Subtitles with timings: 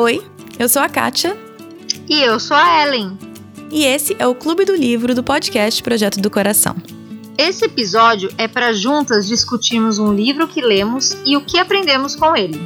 [0.00, 0.22] Oi,
[0.60, 1.36] eu sou a Kátia.
[2.08, 3.18] E eu sou a Ellen.
[3.68, 6.76] E esse é o Clube do Livro do podcast Projeto do Coração.
[7.36, 12.36] Esse episódio é para juntas discutirmos um livro que lemos e o que aprendemos com
[12.36, 12.60] ele.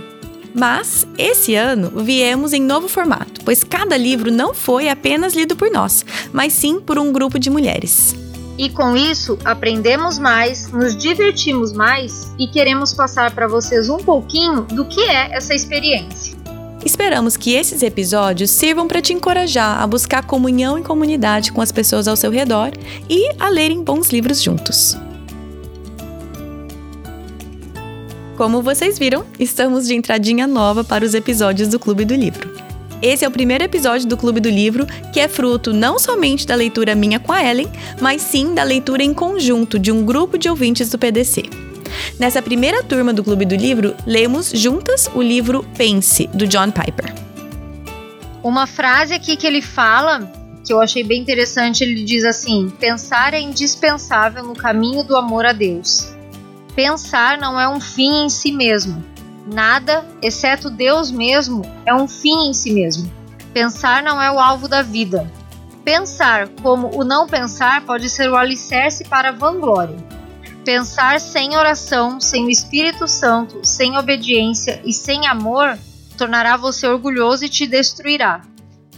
[0.54, 5.70] Mas, esse ano, viemos em novo formato, pois cada livro não foi apenas lido por
[5.70, 8.14] nós, mas sim por um grupo de mulheres.
[8.58, 14.64] E com isso, aprendemos mais, nos divertimos mais e queremos passar para vocês um pouquinho
[14.64, 16.41] do que é essa experiência.
[16.84, 21.70] Esperamos que esses episódios sirvam para te encorajar a buscar comunhão e comunidade com as
[21.70, 22.72] pessoas ao seu redor
[23.08, 24.96] e a lerem bons livros juntos.
[28.36, 32.50] Como vocês viram, estamos de entradinha nova para os episódios do Clube do Livro.
[33.00, 36.54] Esse é o primeiro episódio do Clube do Livro que é fruto não somente da
[36.54, 37.68] leitura minha com a Ellen,
[38.00, 41.71] mas sim da leitura em conjunto de um grupo de ouvintes do PDC.
[42.18, 47.12] Nessa primeira turma do Clube do Livro, lemos juntas o livro Pense, do John Piper.
[48.42, 50.30] Uma frase aqui que ele fala,
[50.64, 55.46] que eu achei bem interessante, ele diz assim: pensar é indispensável no caminho do amor
[55.46, 56.12] a Deus.
[56.74, 59.04] Pensar não é um fim em si mesmo.
[59.46, 63.10] Nada, exceto Deus mesmo, é um fim em si mesmo.
[63.52, 65.30] Pensar não é o alvo da vida.
[65.84, 69.96] Pensar, como o não pensar, pode ser o alicerce para a vanglória.
[70.64, 75.76] Pensar sem oração, sem o Espírito Santo, sem obediência e sem amor
[76.16, 78.42] tornará você orgulhoso e te destruirá.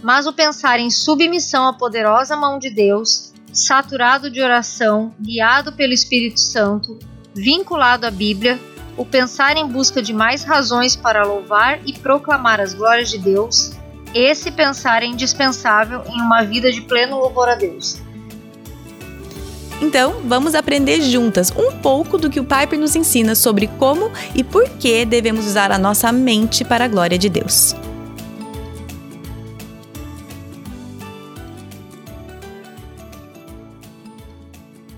[0.02, 5.94] Mas o pensar em submissão à poderosa mão de Deus, saturado de oração, guiado pelo
[5.94, 6.98] Espírito Santo,
[7.34, 8.60] vinculado à Bíblia,
[8.94, 13.72] o pensar em busca de mais razões para louvar e proclamar as glórias de Deus,
[14.12, 18.03] esse pensar é indispensável em uma vida de pleno louvor a Deus.
[19.80, 24.44] Então, vamos aprender juntas um pouco do que o Piper nos ensina sobre como e
[24.44, 27.74] por que devemos usar a nossa mente para a glória de Deus.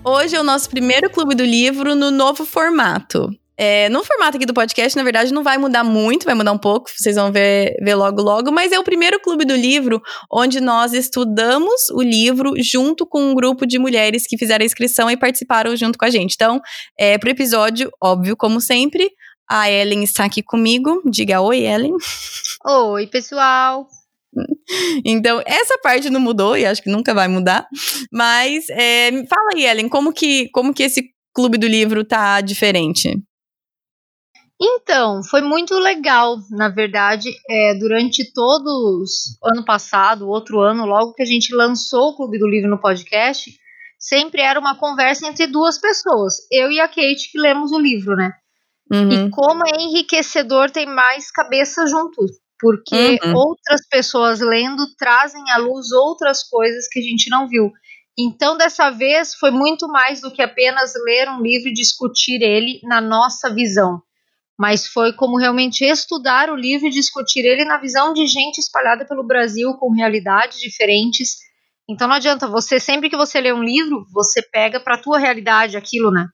[0.03, 3.29] Hoje é o nosso primeiro clube do livro no novo formato.
[3.59, 6.57] É, no formato aqui do podcast, na verdade, não vai mudar muito, vai mudar um
[6.57, 9.99] pouco, vocês vão ver, ver logo logo, mas é o primeiro clube do livro
[10.31, 15.09] onde nós estudamos o livro junto com um grupo de mulheres que fizeram a inscrição
[15.09, 16.35] e participaram junto com a gente.
[16.35, 16.61] Então,
[16.99, 19.09] é, pro episódio, óbvio, como sempre,
[19.49, 21.01] a Ellen está aqui comigo.
[21.09, 21.93] Diga oi, Ellen.
[22.65, 23.87] Oi, pessoal.
[25.03, 27.65] Então, essa parte não mudou e acho que nunca vai mudar.
[28.11, 33.17] Mas é, fala aí, Ellen, como que, como que esse clube do livro tá diferente?
[34.59, 41.21] Então, foi muito legal, na verdade, é, durante todos ano passado, outro ano, logo que
[41.21, 43.51] a gente lançou o Clube do Livro no podcast,
[43.99, 48.15] sempre era uma conversa entre duas pessoas, eu e a Kate que lemos o livro,
[48.15, 48.31] né?
[48.91, 49.27] Uhum.
[49.27, 53.35] E como é enriquecedor ter mais cabeças juntos, porque uhum.
[53.35, 57.71] outras pessoas lendo trazem à luz outras coisas que a gente não viu.
[58.17, 62.79] Então, dessa vez, foi muito mais do que apenas ler um livro e discutir ele
[62.83, 64.01] na nossa visão
[64.57, 69.05] mas foi como realmente estudar o livro e discutir ele na visão de gente espalhada
[69.05, 71.35] pelo Brasil com realidades diferentes.
[71.87, 75.19] Então não adianta você sempre que você lê um livro, você pega para a tua
[75.19, 76.25] realidade aquilo, né?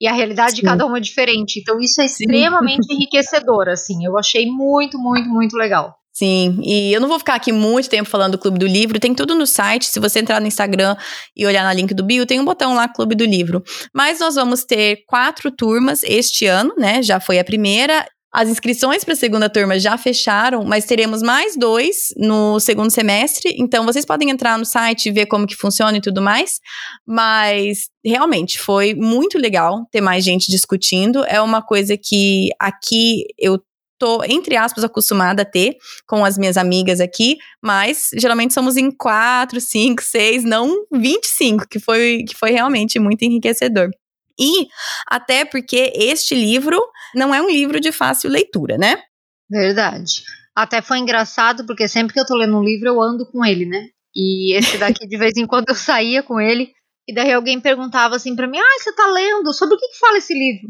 [0.00, 0.56] E a realidade Sim.
[0.56, 1.60] de cada uma é diferente.
[1.60, 2.94] Então isso é extremamente Sim.
[2.96, 4.04] enriquecedor, assim.
[4.04, 5.97] Eu achei muito, muito, muito legal.
[6.18, 9.14] Sim, e eu não vou ficar aqui muito tempo falando do Clube do Livro, tem
[9.14, 9.86] tudo no site.
[9.86, 10.96] Se você entrar no Instagram
[11.36, 13.62] e olhar na link do bio, tem um botão lá, Clube do Livro.
[13.94, 17.04] Mas nós vamos ter quatro turmas este ano, né?
[17.04, 18.04] Já foi a primeira.
[18.34, 23.54] As inscrições para a segunda turma já fecharam, mas teremos mais dois no segundo semestre.
[23.56, 26.58] Então vocês podem entrar no site e ver como que funciona e tudo mais.
[27.06, 31.24] Mas realmente foi muito legal ter mais gente discutindo.
[31.26, 33.60] É uma coisa que aqui eu
[33.98, 38.90] tô, entre aspas, acostumada a ter com as minhas amigas aqui, mas geralmente somos em
[38.90, 43.90] quatro, cinco, seis, não 25, que foi, que foi realmente muito enriquecedor.
[44.38, 44.68] E
[45.06, 46.80] até porque este livro
[47.14, 49.02] não é um livro de fácil leitura, né?
[49.50, 50.22] Verdade.
[50.54, 53.66] Até foi engraçado, porque sempre que eu tô lendo um livro, eu ando com ele,
[53.66, 53.88] né?
[54.14, 56.72] E esse daqui, de vez em quando, eu saía com ele,
[57.08, 59.52] e daí alguém perguntava assim para mim: Ah, você tá lendo?
[59.52, 60.68] Sobre o que, que fala esse livro?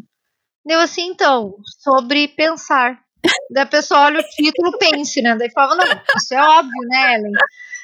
[0.65, 3.01] Deu assim, então, sobre pensar.
[3.51, 5.37] Da pessoa olha o título pense, né?
[5.37, 7.33] Daí falava, não, isso é óbvio, né, Ellen?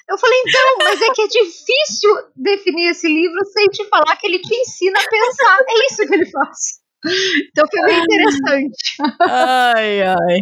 [0.08, 4.26] Eu falei, então, mas é que é difícil definir esse livro sem te falar que
[4.26, 5.58] ele te ensina a pensar.
[5.66, 6.84] É isso que ele faz.
[7.50, 8.96] Então foi bem interessante.
[9.20, 10.38] Ai, ai.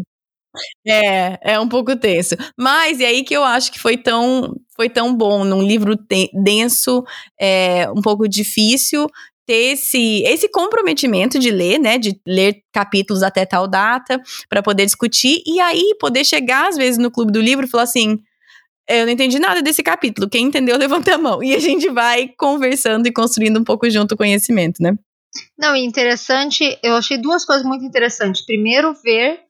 [0.86, 2.34] É, é um pouco tenso.
[2.58, 5.96] Mas e aí que eu acho que foi tão, foi tão bom num livro
[6.44, 7.04] denso,
[7.40, 9.06] é, um pouco difícil,
[9.46, 11.98] ter esse, esse comprometimento de ler, né?
[11.98, 16.98] De ler capítulos até tal data, para poder discutir, e aí poder chegar, às vezes,
[16.98, 18.18] no clube do livro e falar assim.
[18.88, 20.28] Eu não entendi nada desse capítulo.
[20.28, 21.42] Quem entendeu, levanta a mão.
[21.42, 24.94] E a gente vai conversando e construindo um pouco junto o conhecimento, né?
[25.56, 26.78] Não, interessante.
[26.82, 28.44] Eu achei duas coisas muito interessantes.
[28.44, 29.40] Primeiro, ver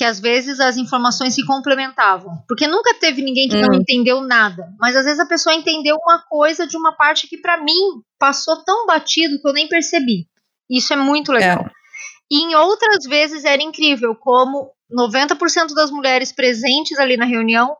[0.00, 2.42] que às vezes as informações se complementavam.
[2.48, 3.60] Porque nunca teve ninguém que hum.
[3.60, 4.72] não entendeu nada.
[4.80, 8.64] Mas às vezes a pessoa entendeu uma coisa de uma parte que para mim passou
[8.64, 10.26] tão batido que eu nem percebi.
[10.70, 11.66] Isso é muito legal.
[11.66, 11.70] É.
[12.30, 17.76] E em outras vezes era incrível como 90% das mulheres presentes ali na reunião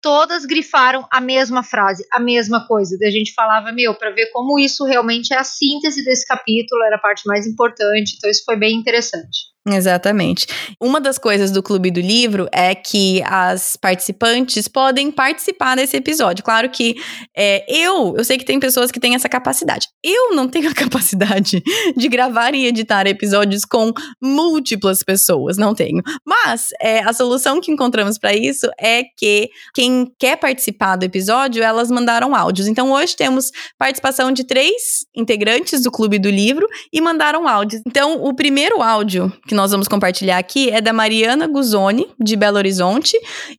[0.00, 2.98] todas grifaram a mesma frase, a mesma coisa.
[2.98, 6.82] Daí a gente falava, meu, para ver como isso realmente é a síntese desse capítulo,
[6.82, 8.16] era a parte mais importante.
[8.16, 9.52] Então isso foi bem interessante.
[9.64, 10.46] Exatamente.
[10.80, 16.42] Uma das coisas do Clube do Livro é que as participantes podem participar desse episódio.
[16.42, 16.96] Claro que
[17.36, 19.86] é, eu, eu sei que tem pessoas que têm essa capacidade.
[20.02, 21.62] Eu não tenho a capacidade
[21.96, 26.02] de gravar e editar episódios com múltiplas pessoas, não tenho.
[26.26, 31.62] Mas é, a solução que encontramos para isso é que quem quer participar do episódio,
[31.62, 32.66] elas mandaram áudios.
[32.66, 37.80] Então hoje temos participação de três integrantes do Clube do Livro e mandaram áudios.
[37.86, 42.56] Então o primeiro áudio que nós vamos compartilhar aqui é da Mariana Guzoni, de Belo
[42.56, 43.14] Horizonte.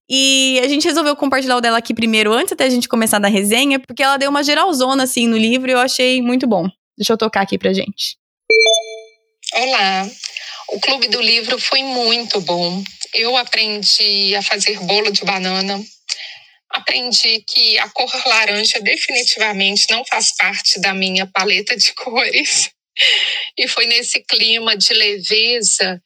[0.09, 3.27] E a gente resolveu compartilhar o dela aqui primeiro, antes até a gente começar da
[3.27, 6.67] resenha, porque ela deu uma geralzona assim no livro e eu achei muito bom.
[6.97, 8.17] Deixa eu tocar aqui pra gente.
[9.53, 10.09] Olá,
[10.69, 12.83] o Clube do Livro foi muito bom.
[13.13, 15.79] Eu aprendi a fazer bolo de banana.
[16.71, 22.72] Aprendi que a cor laranja definitivamente não faz parte da minha paleta de cores.
[23.57, 26.01] E foi nesse clima de leveza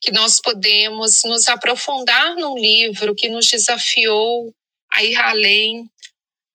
[0.00, 4.54] que nós podemos nos aprofundar num livro que nos desafiou
[4.92, 5.90] a ir além,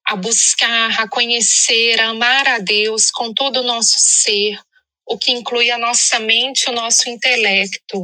[0.06, 4.60] a buscar, a conhecer, a amar a Deus com todo o nosso ser,
[5.06, 8.04] o que inclui a nossa mente o nosso intelecto,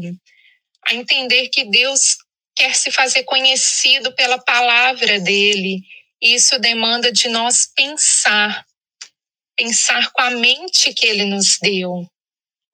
[0.85, 2.17] a entender que Deus
[2.55, 5.81] quer se fazer conhecido pela palavra dele.
[6.21, 8.63] E isso demanda de nós pensar
[9.61, 12.03] pensar com a mente que ele nos deu.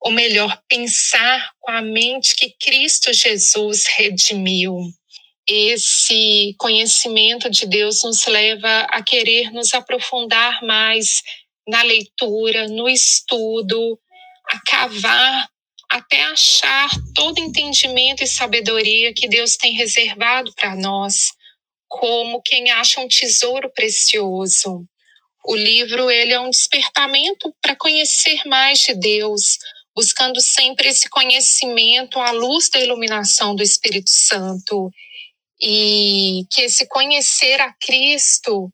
[0.00, 4.74] Ou melhor, pensar com a mente que Cristo Jesus redimiu.
[5.46, 11.22] Esse conhecimento de Deus nos leva a querer nos aprofundar mais
[11.66, 13.98] na leitura, no estudo,
[14.46, 15.48] a cavar
[15.90, 21.32] até achar todo entendimento e sabedoria que Deus tem reservado para nós,
[21.86, 24.86] como quem acha um tesouro precioso.
[25.50, 29.56] O livro ele é um despertamento para conhecer mais de Deus,
[29.96, 34.90] buscando sempre esse conhecimento à luz da iluminação do Espírito Santo.
[35.58, 38.70] E que esse conhecer a Cristo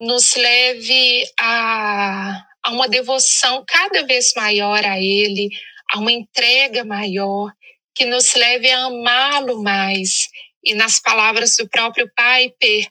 [0.00, 5.50] nos leve a, a uma devoção cada vez maior a Ele,
[5.92, 7.52] a uma entrega maior,
[7.94, 10.28] que nos leve a amá-lo mais.
[10.64, 12.90] E nas palavras do próprio Piper,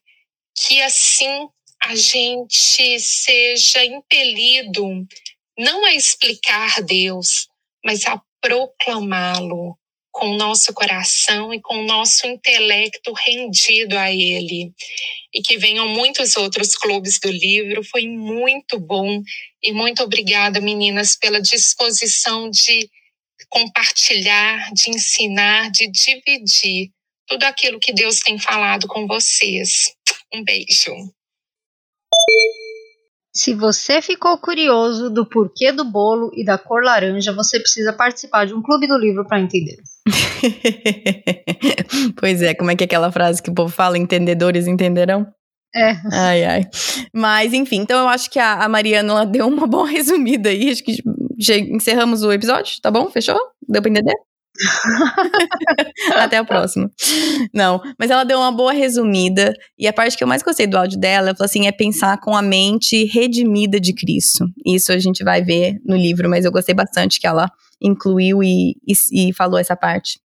[0.56, 1.50] que assim
[1.86, 5.06] a gente seja impelido
[5.58, 7.48] não a explicar Deus,
[7.84, 9.78] mas a proclamá-lo
[10.12, 14.74] com o nosso coração e com o nosso intelecto rendido a Ele.
[15.32, 17.84] E que venham muitos outros clubes do livro.
[17.84, 19.22] Foi muito bom.
[19.62, 22.90] E muito obrigada, meninas, pela disposição de
[23.50, 26.90] compartilhar, de ensinar, de dividir
[27.28, 29.94] tudo aquilo que Deus tem falado com vocês.
[30.34, 31.15] Um beijo.
[33.34, 38.46] Se você ficou curioso do porquê do bolo e da cor laranja, você precisa participar
[38.46, 39.78] de um clube do livro para entender.
[42.18, 43.98] pois é, como é que é aquela frase que o povo fala?
[43.98, 45.28] Entendedores entenderão?
[45.76, 45.96] É.
[46.14, 46.62] Ai, ai.
[47.14, 50.70] Mas, enfim, então eu acho que a, a Mariana ela deu uma boa resumida aí.
[50.70, 51.04] Acho que
[51.70, 53.10] encerramos o episódio, tá bom?
[53.10, 53.38] Fechou?
[53.68, 54.16] Deu pra entender?
[56.16, 56.90] Até a próxima.
[57.54, 59.54] Não, mas ela deu uma boa resumida.
[59.78, 62.20] E a parte que eu mais gostei do áudio dela, ela falou assim: é pensar
[62.20, 64.46] com a mente redimida de Cristo.
[64.66, 67.50] Isso a gente vai ver no livro, mas eu gostei bastante que ela
[67.82, 70.20] incluiu e, e, e falou essa parte.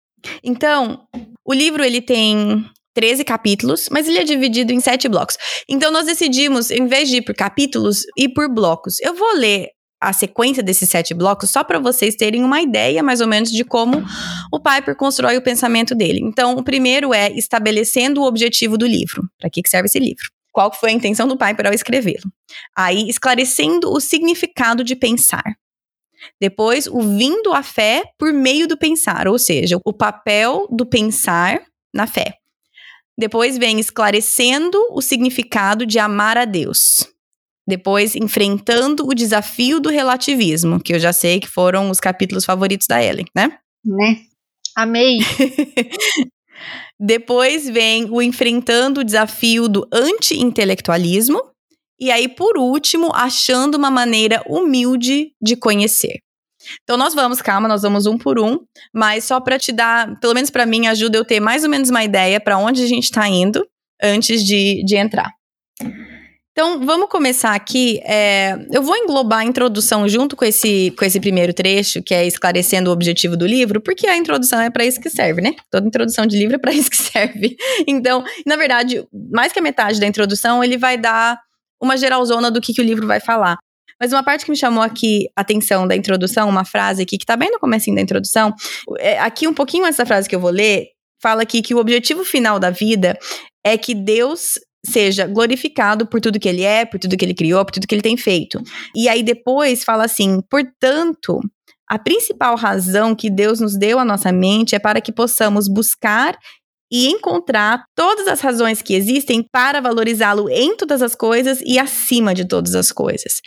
[0.43, 1.01] Então,
[1.45, 5.38] o livro ele tem 13 capítulos, mas ele é dividido em sete blocos.
[5.69, 9.00] Então nós decidimos, em vez de ir por capítulos, ir por blocos.
[9.00, 9.69] Eu vou ler
[10.00, 13.63] a sequência desses sete blocos só para vocês terem uma ideia mais ou menos de
[13.63, 14.03] como
[14.51, 16.22] o Piper constrói o pensamento dele.
[16.24, 19.24] Então, o primeiro é estabelecendo o objetivo do livro.
[19.38, 20.29] Para que serve esse livro?
[20.51, 22.32] Qual foi a intenção do Piper ao escrevê-lo?
[22.75, 25.44] Aí, esclarecendo o significado de pensar.
[26.39, 31.62] Depois, o vindo à fé por meio do pensar, ou seja, o papel do pensar
[31.94, 32.36] na fé.
[33.18, 37.06] Depois vem esclarecendo o significado de amar a Deus.
[37.69, 42.88] Depois, enfrentando o desafio do relativismo, que eu já sei que foram os capítulos favoritos
[42.88, 43.59] da Ellen, né?
[43.85, 44.21] Né?
[44.75, 45.19] Amei.
[46.99, 51.39] Depois vem o enfrentando o desafio do anti-intelectualismo.
[51.99, 56.17] E aí, por último, achando uma maneira humilde de conhecer.
[56.81, 58.57] Então, nós vamos, calma, nós vamos um por um,
[58.91, 61.91] mas só para te dar, pelo menos para mim, ajuda eu ter mais ou menos
[61.91, 63.63] uma ideia para onde a gente está indo
[64.01, 65.29] antes de, de entrar.
[66.51, 68.00] Então, vamos começar aqui.
[68.03, 72.25] É, eu vou englobar a introdução junto com esse, com esse primeiro trecho, que é
[72.25, 75.56] esclarecendo o objetivo do livro, porque a introdução é para isso que serve, né?
[75.72, 77.56] Toda introdução de livro é para isso que serve.
[77.88, 81.39] Então, na verdade, mais que a metade da introdução, ele vai dar
[81.82, 83.58] uma geralzona do que, que o livro vai falar.
[84.00, 87.25] Mas uma parte que me chamou aqui a atenção da introdução, uma frase aqui que
[87.25, 88.53] tá bem no comecinho da introdução,
[88.98, 90.88] é, aqui um pouquinho da frase que eu vou ler,
[91.22, 93.18] fala aqui que o objetivo final da vida
[93.65, 94.53] é que Deus
[94.86, 97.95] seja glorificado por tudo que ele é, por tudo que ele criou, por tudo que
[97.95, 98.62] ele tem feito.
[98.95, 101.39] E aí depois fala assim: portanto,
[101.89, 106.38] a principal razão que Deus nos deu à nossa mente é para que possamos buscar
[106.91, 112.33] e encontrar todas as razões que existem para valorizá-lo em todas as coisas e acima
[112.33, 113.41] de todas as coisas.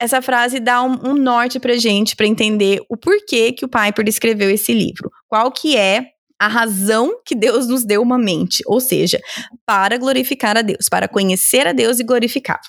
[0.00, 4.08] Essa frase dá um, um norte pra gente para entender o porquê que o Piper
[4.08, 5.10] escreveu esse livro.
[5.28, 9.20] Qual que é a razão que Deus nos deu uma mente, ou seja,
[9.64, 12.60] para glorificar a Deus, para conhecer a Deus e glorificar.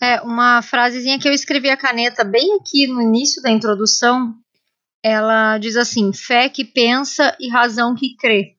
[0.00, 4.34] É, uma frasezinha que eu escrevi a caneta bem aqui no início da introdução,
[5.02, 8.56] ela diz assim: fé que pensa e razão que crê.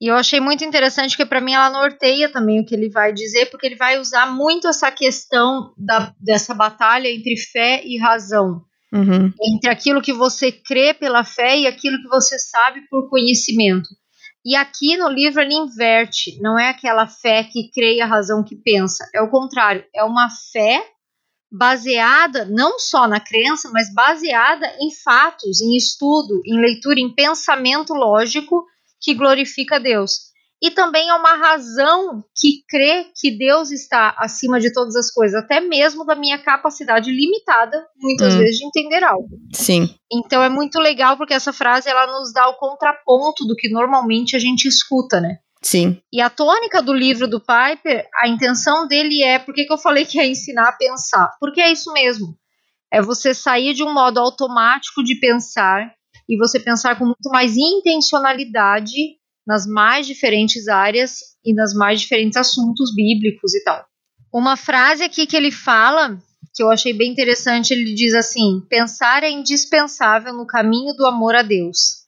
[0.00, 3.12] E eu achei muito interessante porque para mim ela norteia também o que ele vai
[3.12, 8.64] dizer, porque ele vai usar muito essa questão da, dessa batalha entre fé e razão.
[8.92, 9.32] Uhum.
[9.42, 13.88] Entre aquilo que você crê pela fé e aquilo que você sabe por conhecimento.
[14.44, 18.42] E aqui no livro ele inverte, não é aquela fé que crê e a razão
[18.42, 20.82] que pensa, é o contrário, é uma fé
[21.50, 27.92] baseada não só na crença, mas baseada em fatos, em estudo, em leitura, em pensamento
[27.94, 28.64] lógico
[29.00, 30.27] que glorifica Deus
[30.60, 35.40] e também é uma razão que crê que Deus está acima de todas as coisas,
[35.40, 38.38] até mesmo da minha capacidade limitada, muitas hum.
[38.38, 39.28] vezes, de entender algo.
[39.54, 39.94] Sim.
[40.12, 44.34] Então é muito legal porque essa frase ela nos dá o contraponto do que normalmente
[44.34, 45.38] a gente escuta, né?
[45.62, 46.00] Sim.
[46.12, 49.78] E a tônica do livro do Piper, a intenção dele é, por que, que eu
[49.78, 51.36] falei que é ensinar a pensar?
[51.40, 52.36] Porque é isso mesmo.
[52.92, 55.92] É você sair de um modo automático de pensar
[56.28, 59.17] e você pensar com muito mais intencionalidade
[59.48, 63.82] nas mais diferentes áreas e nas mais diferentes assuntos bíblicos e tal.
[64.30, 66.22] Uma frase aqui que ele fala,
[66.54, 71.34] que eu achei bem interessante, ele diz assim: pensar é indispensável no caminho do amor
[71.34, 72.06] a Deus.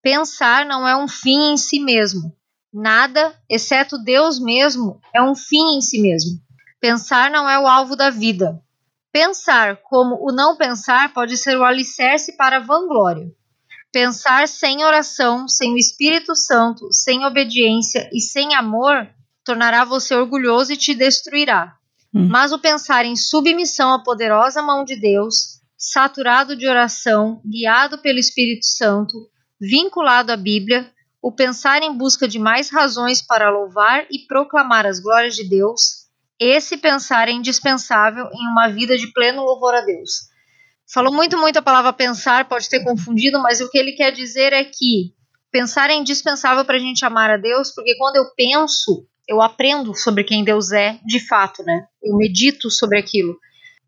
[0.00, 2.32] Pensar não é um fim em si mesmo.
[2.72, 6.38] Nada, exceto Deus mesmo, é um fim em si mesmo.
[6.80, 8.62] Pensar não é o alvo da vida.
[9.10, 13.28] Pensar, como o não pensar, pode ser o alicerce para a vanglória.
[13.96, 19.08] Pensar sem oração, sem o Espírito Santo, sem obediência e sem amor
[19.42, 21.74] tornará você orgulhoso e te destruirá.
[22.14, 22.28] Hum.
[22.28, 28.18] Mas o pensar em submissão à poderosa mão de Deus, saturado de oração, guiado pelo
[28.18, 34.26] Espírito Santo, vinculado à Bíblia, o pensar em busca de mais razões para louvar e
[34.26, 36.04] proclamar as glórias de Deus,
[36.38, 40.35] esse pensar é indispensável em uma vida de pleno louvor a Deus.
[40.92, 44.52] Falou muito, muito a palavra pensar, pode ter confundido, mas o que ele quer dizer
[44.52, 45.12] é que
[45.50, 49.94] pensar é indispensável para a gente amar a Deus, porque quando eu penso, eu aprendo
[49.94, 51.86] sobre quem Deus é de fato, né?
[52.02, 53.36] Eu medito sobre aquilo.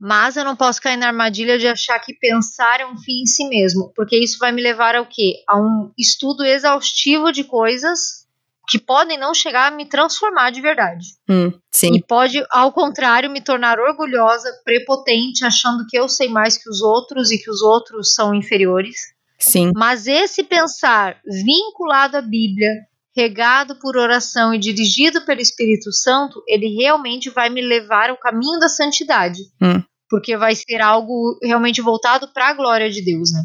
[0.01, 3.27] Mas eu não posso cair na armadilha de achar que pensar é um fim em
[3.27, 5.43] si mesmo, porque isso vai me levar ao quê?
[5.47, 8.28] A um estudo exaustivo de coisas
[8.69, 11.07] que podem não chegar a me transformar de verdade.
[11.29, 11.95] Hum, sim.
[11.95, 16.83] E pode, ao contrário, me tornar orgulhosa, prepotente, achando que eu sei mais que os
[16.83, 18.97] outros e que os outros são inferiores.
[19.39, 19.73] Sim.
[19.75, 22.71] Mas esse pensar vinculado à Bíblia,
[23.17, 28.59] regado por oração e dirigido pelo Espírito Santo, ele realmente vai me levar ao caminho
[28.59, 29.41] da santidade.
[29.63, 29.83] Hum.
[30.11, 33.45] Porque vai ser algo realmente voltado para a glória de Deus, né?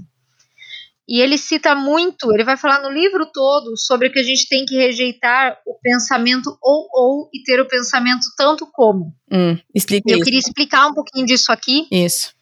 [1.08, 4.66] E ele cita muito, ele vai falar no livro todo sobre que a gente tem
[4.66, 9.14] que rejeitar o pensamento ou ou e ter o pensamento tanto como.
[9.30, 10.24] Hum, explica Eu isso.
[10.24, 11.88] queria explicar um pouquinho disso aqui.
[11.92, 12.34] Isso.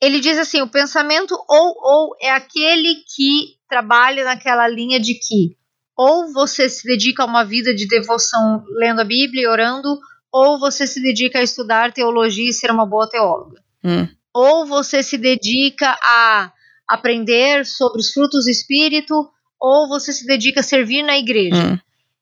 [0.00, 5.56] Ele diz assim: o pensamento ou ou é aquele que trabalha naquela linha de que
[5.96, 10.00] ou você se dedica a uma vida de devoção lendo a Bíblia e orando,
[10.32, 13.62] ou você se dedica a estudar teologia e ser uma boa teóloga.
[13.84, 14.08] Hum.
[14.34, 16.52] Ou você se dedica a
[16.92, 19.14] aprender sobre os frutos do Espírito,
[19.58, 21.56] ou você se dedica a servir na igreja.
[21.56, 21.78] Hum.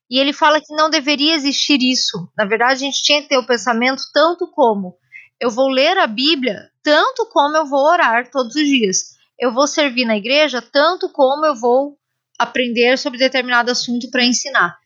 [0.08, 2.28] E ele fala que não deveria existir isso.
[2.38, 4.96] Na verdade, a gente tinha que ter o pensamento tanto como
[5.40, 8.98] eu vou ler a Bíblia, tanto como eu vou orar todos os dias.
[9.38, 11.96] Eu vou servir na igreja, tanto como eu vou
[12.38, 14.76] aprender sobre determinado assunto para ensinar.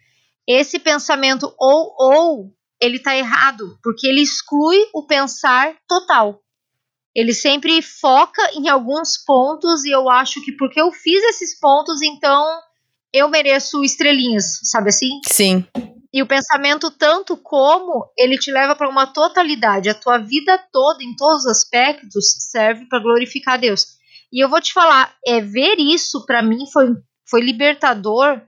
[0.48, 6.40] Esse pensamento ou ou ele está errado, porque ele exclui o pensar total.
[7.14, 12.02] Ele sempre foca em alguns pontos e eu acho que porque eu fiz esses pontos,
[12.02, 12.44] então
[13.12, 15.20] eu mereço estrelinhas, sabe assim?
[15.28, 15.64] Sim.
[16.12, 21.02] E o pensamento tanto como ele te leva para uma totalidade, a tua vida toda
[21.02, 23.86] em todos os aspectos serve para glorificar Deus.
[24.32, 26.88] E eu vou te falar, é ver isso para mim foi
[27.26, 28.40] foi libertador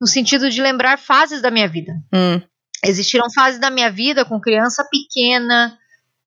[0.00, 1.92] no sentido de lembrar fases da minha vida.
[2.12, 2.40] Hum.
[2.84, 5.76] Existiram fases da minha vida com criança pequena,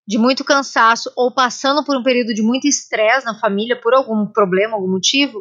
[0.10, 4.26] de muito cansaço, ou passando por um período de muito estresse na família por algum
[4.26, 5.40] problema, algum motivo,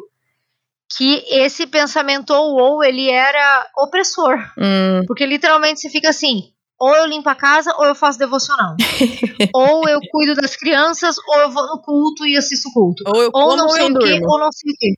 [0.95, 4.37] que esse pensamento ou ou ele era opressor.
[4.55, 5.01] Hum.
[5.07, 8.75] Porque literalmente você fica assim, ou eu limpo a casa ou eu faço devocional.
[9.55, 13.03] ou eu cuido das crianças ou eu vou no culto e assisto culto.
[13.07, 14.93] Ou eu Ou não sei o quê, ou não sei o quê.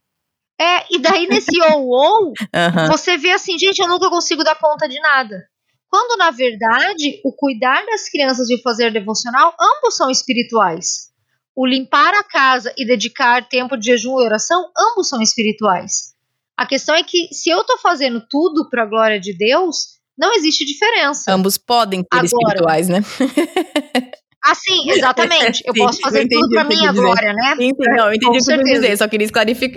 [0.59, 2.33] É, e daí nesse ou ou,
[2.91, 5.47] você vê assim, gente, eu nunca consigo dar conta de nada.
[5.91, 11.11] Quando, na verdade, o cuidar das crianças e o fazer devocional, ambos são espirituais.
[11.53, 16.13] O limpar a casa e dedicar tempo de jejum e oração, ambos são espirituais.
[16.55, 20.33] A questão é que se eu tô fazendo tudo para a glória de Deus, não
[20.33, 21.29] existe diferença.
[21.29, 22.25] Ambos podem ser Agora.
[22.25, 23.01] espirituais, né?
[24.43, 25.63] Assim, exatamente.
[25.65, 27.55] Eu Sim, posso eu fazer entendi tudo o você minha glória, né?
[27.57, 29.27] Sim, sim, não, eu entendi o que você dizer, só queria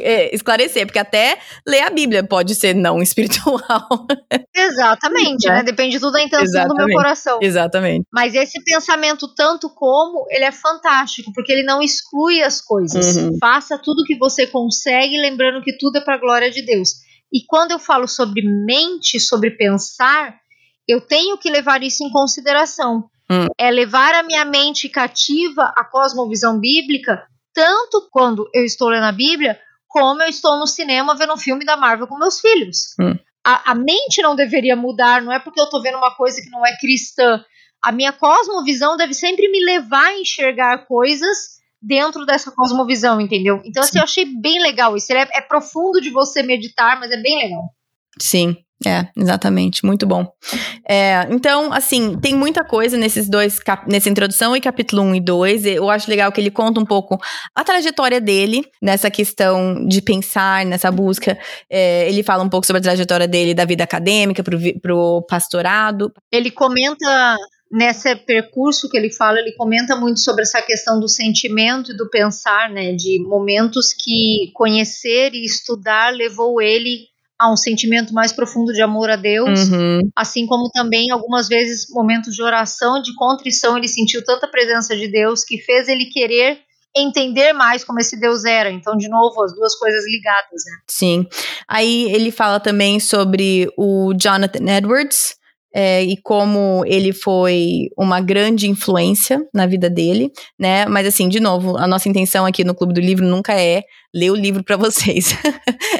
[0.00, 4.06] eh, esclarecer, porque até ler a Bíblia pode ser não espiritual.
[4.56, 5.52] Exatamente, É.
[5.52, 5.62] né?
[5.62, 6.96] Depende tudo da intenção do meu Exatamente.
[6.96, 7.38] coração.
[7.42, 8.06] Exatamente.
[8.12, 13.16] Mas esse pensamento, tanto como, ele é fantástico, porque ele não exclui as coisas.
[13.16, 13.36] Uhum.
[13.40, 16.90] Faça tudo que você consegue, lembrando que tudo é para a glória de Deus.
[17.32, 20.36] E quando eu falo sobre mente, sobre pensar,
[20.88, 23.04] eu tenho que levar isso em consideração.
[23.30, 23.46] Hum.
[23.58, 29.12] É levar a minha mente cativa à cosmovisão bíblica, tanto quando eu estou lendo a
[29.12, 29.58] Bíblia,
[29.88, 32.94] como eu estou no cinema vendo um filme da Marvel com meus filhos.
[33.00, 33.16] Hum.
[33.44, 36.50] A, a mente não deveria mudar, não é porque eu estou vendo uma coisa que
[36.50, 37.44] não é cristã.
[37.82, 43.60] A minha cosmovisão deve sempre me levar a enxergar coisas dentro dessa cosmovisão, entendeu?
[43.64, 45.12] Então, assim, eu achei bem legal isso.
[45.12, 47.62] Ele é, é profundo de você meditar, mas é bem legal.
[48.18, 48.56] Sim,
[48.88, 50.26] é, exatamente, muito bom.
[50.88, 55.66] É, então, assim, tem muita coisa nesses dois, nessa introdução e capítulo 1 e 2.
[55.66, 57.18] Eu acho legal que ele conta um pouco
[57.54, 61.38] a trajetória dele nessa questão de pensar, nessa busca.
[61.70, 66.12] É, ele fala um pouco sobre a trajetória dele da vida acadêmica pro, pro pastorado.
[66.32, 67.36] Ele comenta
[67.74, 72.08] nesse percurso que ele fala, ele comenta muito sobre essa questão do sentimento e do
[72.08, 77.08] pensar, né, de momentos que conhecer e estudar levou ele
[77.40, 81.86] a um sentimento mais profundo de amor a Deus, Uhum, assim como também algumas vezes
[81.90, 86.60] momentos de oração, de contrição, ele sentiu tanta presença de Deus que fez ele querer
[86.96, 88.70] entender mais como esse Deus era.
[88.70, 90.78] Então, de novo, as duas coisas ligadas, né?
[90.88, 91.26] sim.
[91.66, 95.36] Aí ele fala também sobre o Jonathan Edwards.
[95.74, 100.86] É, e como ele foi uma grande influência na vida dele, né?
[100.86, 103.82] Mas assim, de novo, a nossa intenção aqui no Clube do Livro nunca é
[104.14, 105.34] ler o livro para vocês,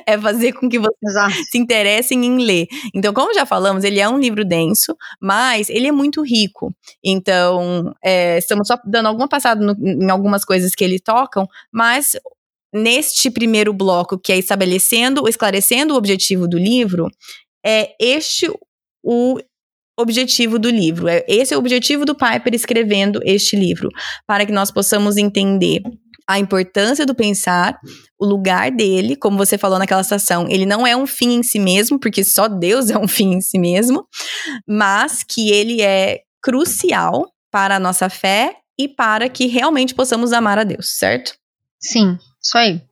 [0.07, 1.35] é fazer com que vocês Exato.
[1.51, 2.67] se interessem em ler.
[2.95, 6.73] Então, como já falamos, ele é um livro denso, mas ele é muito rico.
[7.03, 12.13] Então, é, estamos só dando alguma passada no- em algumas coisas que ele tocam, mas
[12.73, 17.09] neste primeiro bloco, que é estabelecendo, esclarecendo o objetivo do livro,
[17.65, 18.49] é este
[19.03, 19.39] o
[19.97, 21.09] objetivo do livro.
[21.09, 23.89] É, esse é o objetivo do Piper escrevendo este livro,
[24.27, 25.83] para que nós possamos entender
[26.27, 27.79] a importância do pensar,
[28.19, 31.59] o lugar dele, como você falou naquela estação, ele não é um fim em si
[31.59, 34.07] mesmo, porque só Deus é um fim em si mesmo,
[34.67, 40.59] mas que ele é crucial para a nossa fé e para que realmente possamos amar
[40.59, 41.35] a Deus, certo?
[41.79, 42.83] Sim, isso aí.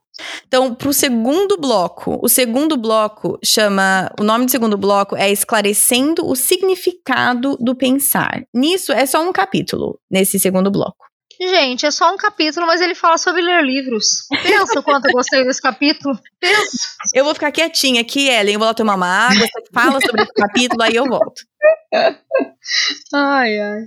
[0.47, 4.11] Então, para o segundo bloco, o segundo bloco chama.
[4.19, 8.43] O nome do segundo bloco é Esclarecendo o Significado do Pensar.
[8.53, 11.05] Nisso é só um capítulo, nesse segundo bloco.
[11.39, 14.27] Gente, é só um capítulo, mas ele fala sobre ler livros.
[14.43, 16.17] Pensa o quanto eu gostei desse capítulo.
[16.39, 16.77] Pensa.
[17.13, 18.53] Eu vou ficar quietinha aqui, Ellen.
[18.53, 21.41] Eu vou lá tomar uma água, você fala sobre esse capítulo, aí eu volto.
[23.13, 23.81] Ai, ai.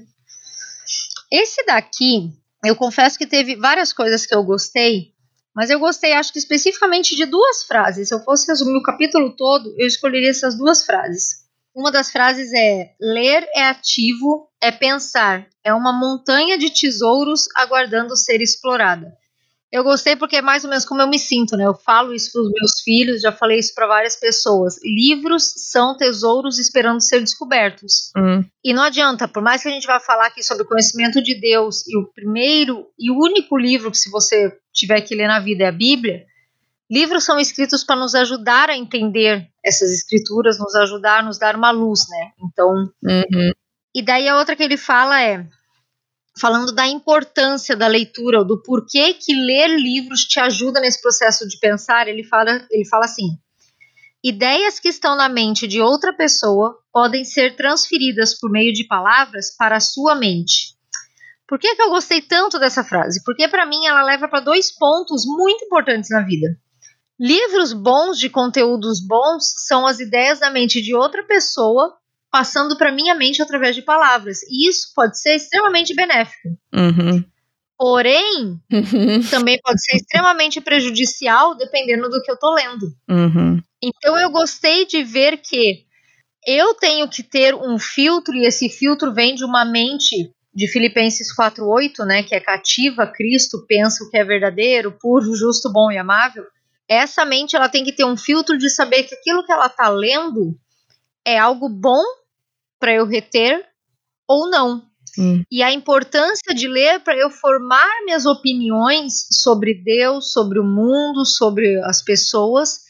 [1.30, 2.32] Esse daqui
[2.64, 5.12] eu confesso que teve várias coisas que eu gostei,
[5.56, 8.08] mas eu gostei, acho que especificamente de duas frases.
[8.08, 11.46] Se eu fosse resumir o capítulo todo, eu escolheria essas duas frases.
[11.74, 18.14] Uma das frases é: ler é ativo, é pensar, é uma montanha de tesouros aguardando
[18.14, 19.16] ser explorada.
[19.72, 21.66] Eu gostei porque é mais ou menos como eu me sinto, né?
[21.66, 24.76] Eu falo isso para os meus filhos, já falei isso para várias pessoas.
[24.82, 28.12] Livros são tesouros esperando ser descobertos.
[28.16, 28.44] Hum.
[28.64, 31.34] E não adianta, por mais que a gente vá falar aqui sobre o conhecimento de
[31.38, 35.40] Deus, e o primeiro e o único livro que se você tiver que ler na
[35.40, 36.24] vida é a Bíblia,
[36.88, 41.72] livros são escritos para nos ajudar a entender essas escrituras, nos ajudar, nos dar uma
[41.72, 42.30] luz, né?
[42.40, 43.50] Então, Uhum.
[43.92, 45.44] e daí a outra que ele fala é
[46.38, 51.58] falando da importância da leitura, do porquê que ler livros te ajuda nesse processo de
[51.58, 53.38] pensar, ele fala, ele fala assim:
[54.22, 59.54] ideias que estão na mente de outra pessoa podem ser transferidas por meio de palavras
[59.56, 60.76] para a sua mente.
[61.48, 63.22] Por que, que eu gostei tanto dessa frase?
[63.24, 66.58] Porque para mim ela leva para dois pontos muito importantes na vida.
[67.18, 71.96] Livros bons de conteúdos bons são as ideias da mente de outra pessoa
[72.30, 74.38] passando para minha mente através de palavras.
[74.48, 76.48] E isso pode ser extremamente benéfico.
[76.74, 77.24] Uhum.
[77.78, 78.58] Porém,
[79.30, 82.86] também pode ser extremamente prejudicial dependendo do que eu tô lendo.
[83.08, 83.60] Uhum.
[83.82, 85.84] Então eu gostei de ver que
[86.46, 91.34] eu tenho que ter um filtro e esse filtro vem de uma mente de Filipenses
[91.34, 95.98] 4:8, né, que é cativa Cristo, pensa o que é verdadeiro, puro, justo, bom e
[95.98, 96.44] amável.
[96.88, 99.88] Essa mente ela tem que ter um filtro de saber que aquilo que ela tá
[99.88, 100.56] lendo
[101.26, 102.02] é algo bom
[102.78, 103.66] para eu reter
[104.28, 104.82] ou não.
[105.18, 105.42] Hum.
[105.50, 111.24] E a importância de ler para eu formar minhas opiniões sobre Deus, sobre o mundo,
[111.24, 112.84] sobre as pessoas,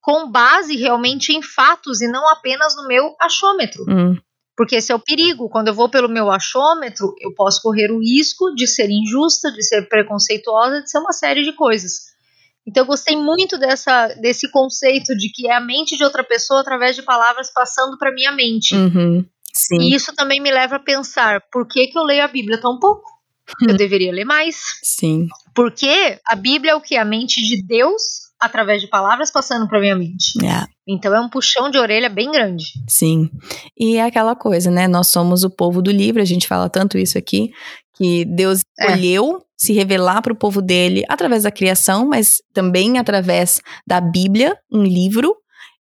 [0.00, 3.84] com base realmente em fatos e não apenas no meu achômetro.
[3.88, 4.16] Hum.
[4.56, 5.48] Porque esse é o perigo.
[5.48, 9.62] Quando eu vou pelo meu achômetro, eu posso correr o risco de ser injusta, de
[9.62, 12.09] ser preconceituosa, de ser uma série de coisas.
[12.66, 16.60] Então eu gostei muito dessa, desse conceito de que é a mente de outra pessoa
[16.60, 18.74] através de palavras passando para minha mente.
[18.74, 19.24] Uhum.
[19.54, 19.80] Sim.
[19.80, 22.78] E isso também me leva a pensar, por que, que eu leio a Bíblia tão
[22.78, 23.02] pouco?
[23.68, 24.56] Eu deveria ler mais.
[24.82, 25.26] Sim.
[25.54, 26.96] Porque a Bíblia é o que?
[26.96, 30.32] A mente de Deus através de palavras passando para minha mente.
[30.42, 30.64] É.
[30.88, 32.64] Então é um puxão de orelha bem grande.
[32.88, 33.30] Sim.
[33.78, 34.88] E é aquela coisa, né?
[34.88, 37.52] Nós somos o povo do livro, a gente fala tanto isso aqui,
[38.00, 38.86] que Deus É.
[38.86, 44.56] escolheu se revelar para o povo dele através da criação, mas também através da Bíblia,
[44.72, 45.36] um livro.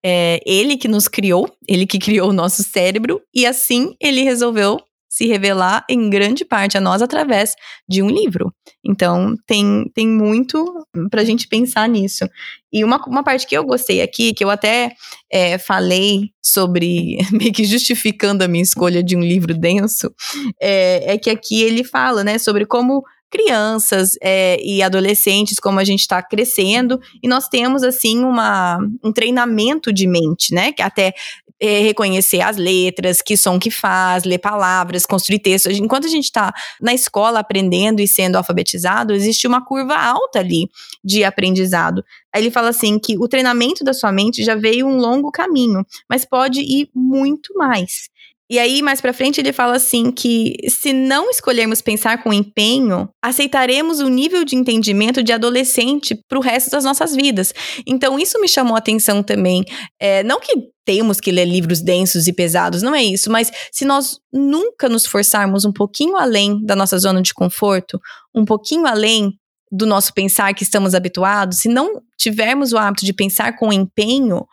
[0.05, 4.79] É ele que nos criou, ele que criou o nosso cérebro, e assim ele resolveu
[5.13, 7.53] se revelar em grande parte a nós através
[7.87, 8.51] de um livro.
[8.83, 10.65] Então, tem, tem muito
[11.11, 12.27] pra gente pensar nisso.
[12.71, 14.91] E uma, uma parte que eu gostei aqui, que eu até
[15.31, 20.11] é, falei sobre, meio que justificando a minha escolha de um livro denso,
[20.59, 25.83] é, é que aqui ele fala, né, sobre como crianças é, e adolescentes, como a
[25.83, 31.15] gente está crescendo, e nós temos, assim, uma, um treinamento de mente, né, que até
[31.59, 35.79] é, reconhecer as letras, que som que faz, ler palavras, construir textos.
[35.79, 40.69] Enquanto a gente está na escola aprendendo e sendo alfabetizado, existe uma curva alta ali
[41.03, 42.03] de aprendizado.
[42.31, 45.83] Aí ele fala assim que o treinamento da sua mente já veio um longo caminho,
[46.07, 48.09] mas pode ir muito mais.
[48.53, 53.09] E aí, mais pra frente, ele fala assim que se não escolhermos pensar com empenho,
[53.19, 57.51] aceitaremos o nível de entendimento de adolescente pro resto das nossas vidas.
[57.87, 59.65] Então, isso me chamou a atenção também.
[59.99, 60.53] É, não que
[60.85, 65.07] temos que ler livros densos e pesados, não é isso, mas se nós nunca nos
[65.07, 67.99] forçarmos um pouquinho além da nossa zona de conforto,
[68.35, 69.33] um pouquinho além
[69.71, 74.45] do nosso pensar que estamos habituados, se não tivermos o hábito de pensar com empenho,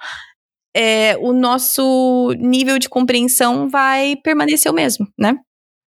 [0.74, 5.36] é, o nosso nível de compreensão vai permanecer o mesmo, né?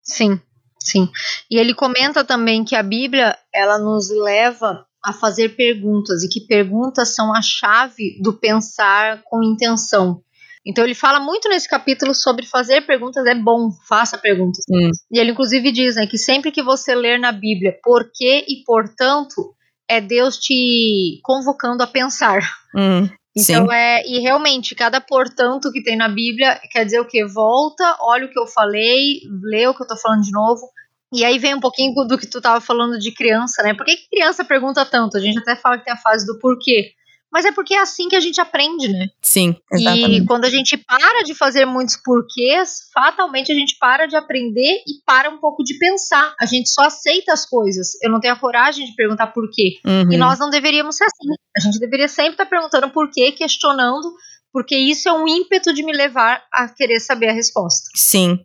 [0.04, 0.40] Sim,
[0.80, 1.10] sim.
[1.50, 6.42] E ele comenta também que a Bíblia ela nos leva a fazer perguntas e que
[6.42, 10.22] perguntas são a chave do pensar com intenção.
[10.66, 14.64] Então ele fala muito nesse capítulo sobre fazer perguntas é bom, faça perguntas.
[14.70, 14.92] Hum.
[15.12, 19.56] E ele inclusive diz né, que sempre que você ler na Bíblia porque e portanto
[19.90, 22.42] é Deus te convocando a pensar.
[22.76, 23.74] Hum, Então sim.
[23.74, 28.26] é e realmente cada portanto que tem na Bíblia quer dizer o que volta, olha
[28.26, 30.70] o que eu falei, lê o que eu tô falando de novo.
[31.14, 33.74] E aí vem um pouquinho do que tu tava falando de criança, né?
[33.74, 35.18] Por que, que criança pergunta tanto?
[35.18, 36.94] A gente até fala que tem a fase do porquê.
[37.32, 39.08] Mas é porque é assim que a gente aprende, né?
[39.22, 40.26] Sim, E exatamente.
[40.26, 45.02] quando a gente para de fazer muitos porquês, fatalmente a gente para de aprender e
[45.06, 46.36] para um pouco de pensar.
[46.40, 47.92] A gente só aceita as coisas.
[48.04, 49.80] Eu não tenho a coragem de perguntar porquê.
[49.86, 50.12] Uhum.
[50.12, 51.28] E nós não deveríamos ser assim.
[51.56, 54.14] A gente deveria sempre estar perguntando por quê, questionando,
[54.52, 57.90] porque isso é um ímpeto de me levar a querer saber a resposta.
[57.96, 58.40] Sim.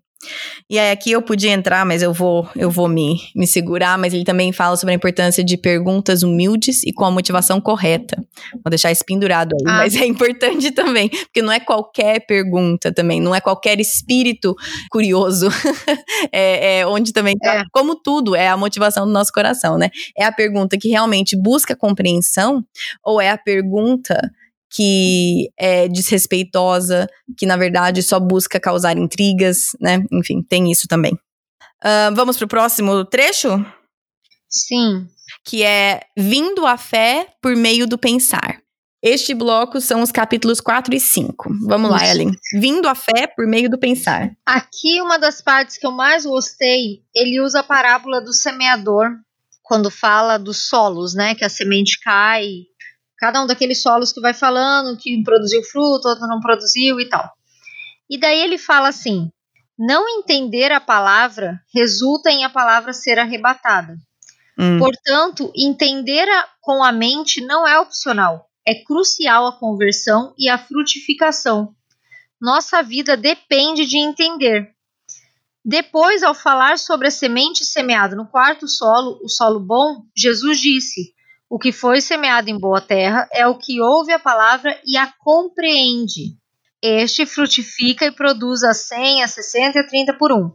[0.69, 4.13] E aí aqui eu podia entrar, mas eu vou eu vou me, me segurar, mas
[4.13, 8.17] ele também fala sobre a importância de perguntas humildes e com a motivação correta.
[8.53, 9.77] Vou deixar isso pendurado aí, ah.
[9.79, 14.55] mas é importante também, porque não é qualquer pergunta também, não é qualquer espírito
[14.91, 15.49] curioso.
[16.33, 17.65] é, é, onde também tá, é.
[17.73, 19.91] como tudo, é a motivação do nosso coração, né?
[20.17, 22.65] É a pergunta que realmente busca compreensão
[23.05, 24.31] ou é a pergunta
[24.71, 30.05] que é desrespeitosa, que na verdade só busca causar intrigas, né?
[30.13, 31.15] Enfim, tem isso também.
[31.85, 33.65] Uh, vamos pro próximo trecho?
[34.49, 35.07] Sim.
[35.45, 38.61] Que é Vindo à fé por meio do pensar.
[39.03, 41.49] Este bloco são os capítulos 4 e 5.
[41.67, 42.33] Vamos lá, Ellen.
[42.55, 44.31] Vindo à fé por meio do pensar.
[44.45, 49.11] Aqui, uma das partes que eu mais gostei, ele usa a parábola do semeador,
[49.63, 51.37] quando fala dos solos, né?
[51.37, 52.65] Que a semente cai
[53.19, 57.31] Cada um daqueles solos que vai falando que produziu fruto, outro não produziu e tal.
[58.09, 59.31] E daí ele fala assim:
[59.79, 63.97] não entender a palavra resulta em a palavra ser arrebatada.
[64.59, 64.79] Hum.
[64.79, 70.57] Portanto, entender a, com a mente não é opcional, é crucial a conversão e a
[70.57, 71.75] frutificação.
[72.41, 74.71] Nossa vida depende de entender.
[75.65, 81.16] Depois, ao falar sobre a semente semeada no quarto solo, o solo bom, Jesus disse:
[81.49, 85.13] o que foi semeado em boa terra é o que ouve a palavra e a
[85.19, 86.37] compreende.
[86.83, 90.53] Este frutifica e produz a 100, a 60 e a 30 por um.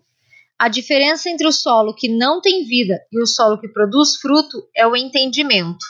[0.60, 4.64] A diferença entre o solo que não tem vida e o solo que produz fruto
[4.76, 5.84] é o entendimento.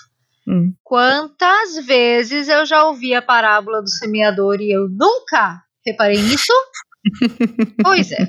[0.47, 0.73] Hum.
[0.83, 6.53] Quantas vezes eu já ouvi a parábola do semeador e eu nunca reparei nisso?
[7.83, 8.27] pois é.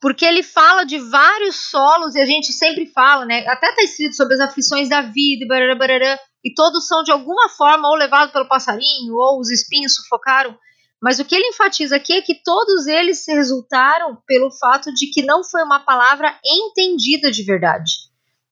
[0.00, 3.46] Porque ele fala de vários solos e a gente sempre fala, né?
[3.48, 7.10] Até tá escrito sobre as aflições da vida e barará, barará, e todos são de
[7.10, 10.56] alguma forma ou levados pelo passarinho ou os espinhos sufocaram.
[11.02, 15.22] Mas o que ele enfatiza aqui é que todos eles resultaram pelo fato de que
[15.22, 17.92] não foi uma palavra entendida de verdade.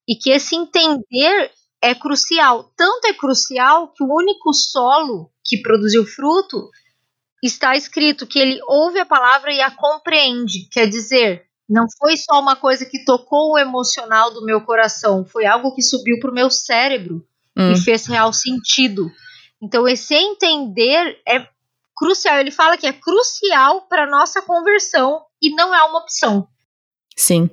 [0.07, 1.50] E que esse entender
[1.81, 2.72] é crucial.
[2.77, 6.70] Tanto é crucial que o único solo que produziu fruto
[7.46, 10.68] está escrito que ele ouve a palavra e a compreende.
[10.70, 15.46] Quer dizer, não foi só uma coisa que tocou o emocional do meu coração, foi
[15.46, 17.26] algo que subiu para o meu cérebro
[17.57, 17.72] hum.
[17.72, 19.11] e fez real sentido.
[19.62, 21.46] Então, esse entender é
[21.96, 22.38] crucial.
[22.38, 26.48] Ele fala que é crucial para nossa conversão e não é uma opção.
[27.16, 27.48] Sim,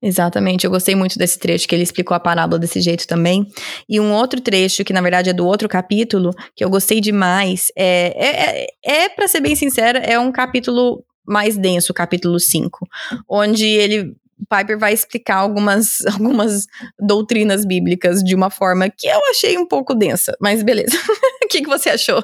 [0.00, 0.64] exatamente.
[0.64, 3.46] Eu gostei muito desse trecho que ele explicou a parábola desse jeito também.
[3.88, 7.72] E um outro trecho, que na verdade é do outro capítulo, que eu gostei demais,
[7.76, 12.38] é, é, é, é para ser bem sincera, é um capítulo mais denso, o capítulo
[12.38, 12.86] 5,
[13.28, 14.14] onde ele
[14.48, 16.66] Piper vai explicar algumas, algumas
[16.98, 20.96] doutrinas bíblicas de uma forma que eu achei um pouco densa, mas beleza.
[21.44, 22.22] o que, que você achou?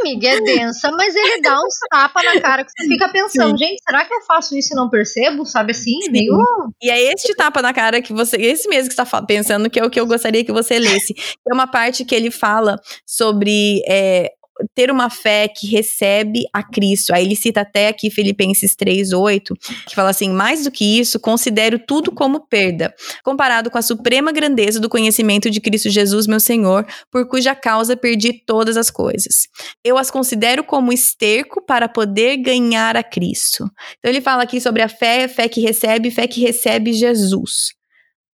[0.00, 3.80] Amiga, é densa, mas ele dá uns tapas na cara que você fica pensando, gente,
[3.88, 5.46] será que eu faço isso e não percebo?
[5.46, 6.00] Sabe assim?
[6.02, 6.10] Sim.
[6.10, 6.38] Meio.
[6.82, 8.36] E é este tapa na cara que você.
[8.36, 11.14] Esse mesmo que está pensando, que é o que eu gostaria que você lesse.
[11.48, 14.32] É uma parte que ele fala sobre é,
[14.74, 17.12] ter uma fé que recebe a Cristo.
[17.12, 19.54] Aí ele cita até aqui Filipenses 3:8,
[19.86, 24.32] que fala assim: "Mais do que isso, considero tudo como perda, comparado com a suprema
[24.32, 29.48] grandeza do conhecimento de Cristo Jesus, meu Senhor, por cuja causa perdi todas as coisas.
[29.84, 33.64] Eu as considero como esterco para poder ganhar a Cristo."
[33.98, 37.76] Então ele fala aqui sobre a fé, fé que recebe, fé que recebe Jesus.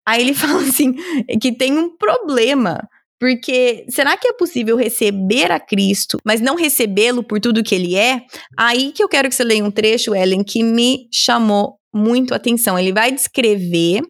[0.09, 0.93] Aí ele fala assim,
[1.39, 2.87] que tem um problema
[3.19, 7.95] porque será que é possível receber a Cristo, mas não recebê-lo por tudo que ele
[7.95, 8.21] é?
[8.57, 12.37] Aí que eu quero que você leia um trecho, Ellen, que me chamou muito a
[12.37, 12.79] atenção.
[12.79, 14.01] Ele vai descrever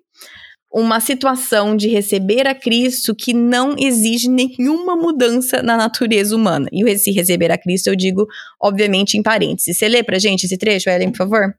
[0.72, 6.68] uma situação de receber a Cristo que não exige nenhuma mudança na natureza humana.
[6.72, 8.28] E esse receber a Cristo eu digo,
[8.62, 9.76] obviamente, em parênteses.
[9.76, 11.56] Você lê pra gente esse trecho, Ellen, por favor?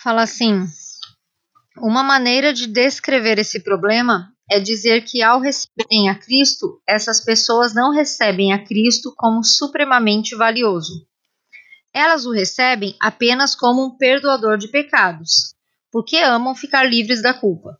[0.00, 0.64] Fala assim:
[1.76, 7.74] uma maneira de descrever esse problema é dizer que ao receberem a Cristo, essas pessoas
[7.74, 11.06] não recebem a Cristo como supremamente valioso.
[11.92, 15.54] Elas o recebem apenas como um perdoador de pecados,
[15.90, 17.78] porque amam ficar livres da culpa.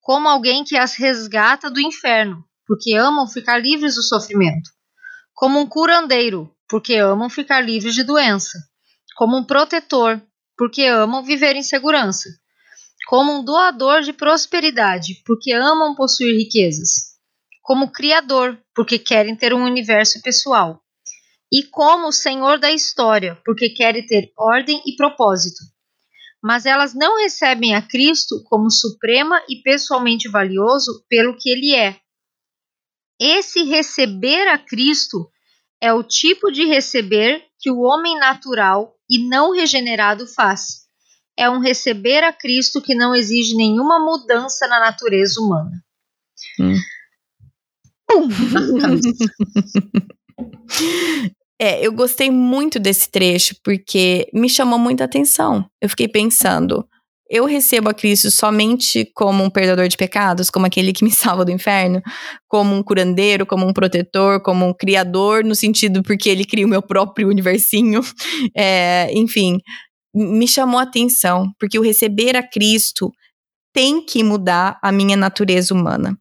[0.00, 4.70] Como alguém que as resgata do inferno, porque amam ficar livres do sofrimento.
[5.34, 8.58] Como um curandeiro, porque amam ficar livres de doença.
[9.16, 10.20] Como um protetor,
[10.56, 12.28] porque amam viver em segurança
[13.06, 17.14] como um doador de prosperidade, porque amam possuir riquezas,
[17.62, 20.82] como criador, porque querem ter um universo pessoal,
[21.52, 25.62] e como senhor da história, porque querem ter ordem e propósito.
[26.42, 32.00] Mas elas não recebem a Cristo como suprema e pessoalmente valioso pelo que ele é.
[33.20, 35.30] Esse receber a Cristo
[35.80, 40.85] é o tipo de receber que o homem natural e não regenerado faz.
[41.38, 45.70] É um receber a Cristo que não exige nenhuma mudança na natureza humana.
[46.60, 46.74] Hum.
[48.06, 48.28] Pum,
[51.58, 55.64] É, eu gostei muito desse trecho porque me chamou muita atenção.
[55.80, 56.86] Eu fiquei pensando,
[57.28, 61.44] eu recebo a Cristo somente como um perdedor de pecados, como aquele que me salva
[61.44, 62.02] do inferno,
[62.46, 66.68] como um curandeiro, como um protetor, como um criador, no sentido porque ele cria o
[66.68, 68.00] meu próprio universinho.
[68.54, 69.58] É, enfim,
[70.16, 73.12] me chamou a atenção, porque o receber a Cristo
[73.72, 76.16] tem que mudar a minha natureza humana.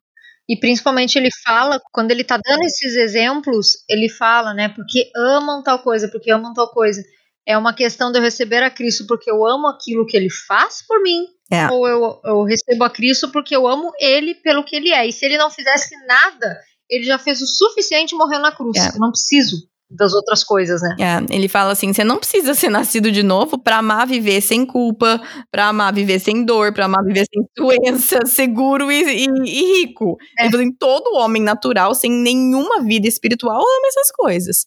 [0.48, 5.64] E principalmente ele fala, quando ele tá dando esses exemplos, ele fala, né, porque amam
[5.64, 7.02] tal coisa, porque amam tal coisa.
[7.48, 10.86] É uma questão de eu receber a Cristo porque eu amo aquilo que ele faz
[10.86, 11.68] por mim, é.
[11.72, 15.08] ou eu, eu recebo a Cristo porque eu amo ele pelo que ele é.
[15.08, 18.78] E se ele não fizesse nada, ele já fez o suficiente e morreu na cruz.
[18.78, 18.90] É.
[18.90, 19.58] Eu não preciso
[19.90, 20.96] das outras coisas, né?
[21.00, 24.66] É, ele fala assim: você não precisa ser nascido de novo para amar viver sem
[24.66, 25.22] culpa,
[25.52, 30.18] para amar viver sem dor, para amar viver sem doença, seguro e, e, e rico.
[30.40, 30.48] É.
[30.48, 34.66] Ele assim, todo homem natural, sem nenhuma vida espiritual, ama essas coisas.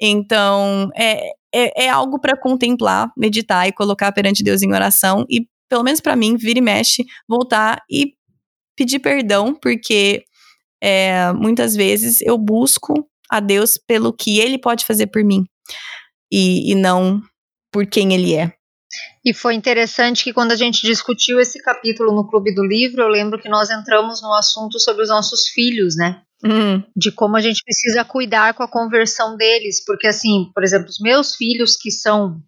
[0.00, 5.46] Então, é, é, é algo para contemplar, meditar e colocar perante Deus em oração e,
[5.68, 8.12] pelo menos para mim, vira e mexe, voltar e
[8.76, 10.24] pedir perdão, porque
[10.80, 15.44] é, muitas vezes eu busco a Deus pelo que Ele pode fazer por mim
[16.30, 17.22] e, e não
[17.72, 18.52] por quem Ele é.
[19.24, 23.08] E foi interessante que quando a gente discutiu esse capítulo no Clube do Livro, eu
[23.08, 26.22] lembro que nós entramos no assunto sobre os nossos filhos, né?
[26.42, 26.82] Uhum.
[26.96, 29.84] De como a gente precisa cuidar com a conversão deles.
[29.84, 32.40] Porque, assim, por exemplo, os meus filhos que são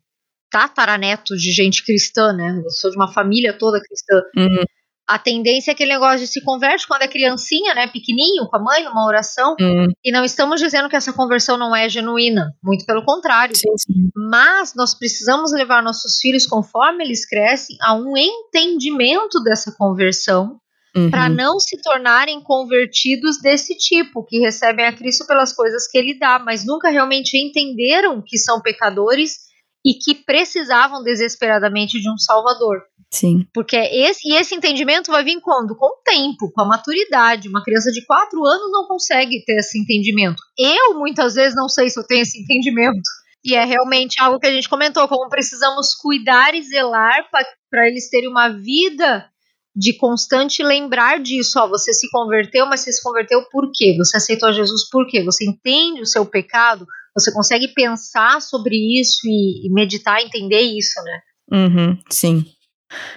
[0.50, 2.62] tataranetos de gente cristã, né?
[2.64, 4.22] Eu sou de uma família toda cristã.
[4.36, 4.64] Uhum
[5.10, 8.62] a tendência é aquele negócio de se converte quando é criancinha, né, pequenininho, com a
[8.62, 9.88] mãe, numa oração, hum.
[10.04, 13.56] e não estamos dizendo que essa conversão não é genuína, muito pelo contrário.
[13.56, 14.10] Sim, sim.
[14.14, 20.60] Mas nós precisamos levar nossos filhos, conforme eles crescem, a um entendimento dessa conversão,
[20.94, 21.10] uhum.
[21.10, 26.16] para não se tornarem convertidos desse tipo, que recebem a Cristo pelas coisas que ele
[26.16, 29.49] dá, mas nunca realmente entenderam que são pecadores
[29.84, 32.82] e que precisavam desesperadamente de um Salvador.
[33.12, 33.46] Sim.
[33.52, 35.74] Porque esse, e esse entendimento vai vir quando?
[35.74, 37.48] Com o tempo, com a maturidade.
[37.48, 40.40] Uma criança de 4 anos não consegue ter esse entendimento.
[40.56, 43.02] Eu, muitas vezes, não sei se eu tenho esse entendimento.
[43.44, 47.26] E é realmente algo que a gente comentou, como precisamos cuidar e zelar
[47.70, 49.26] para eles terem uma vida
[49.74, 51.58] de constante lembrar disso.
[51.58, 53.96] Ó, você se converteu, mas você se converteu por quê?
[53.96, 55.24] Você aceitou Jesus por quê?
[55.24, 56.86] Você entende o seu pecado?
[57.14, 61.20] Você consegue pensar sobre isso e, e meditar, entender isso, né?
[61.52, 62.44] Uhum, sim.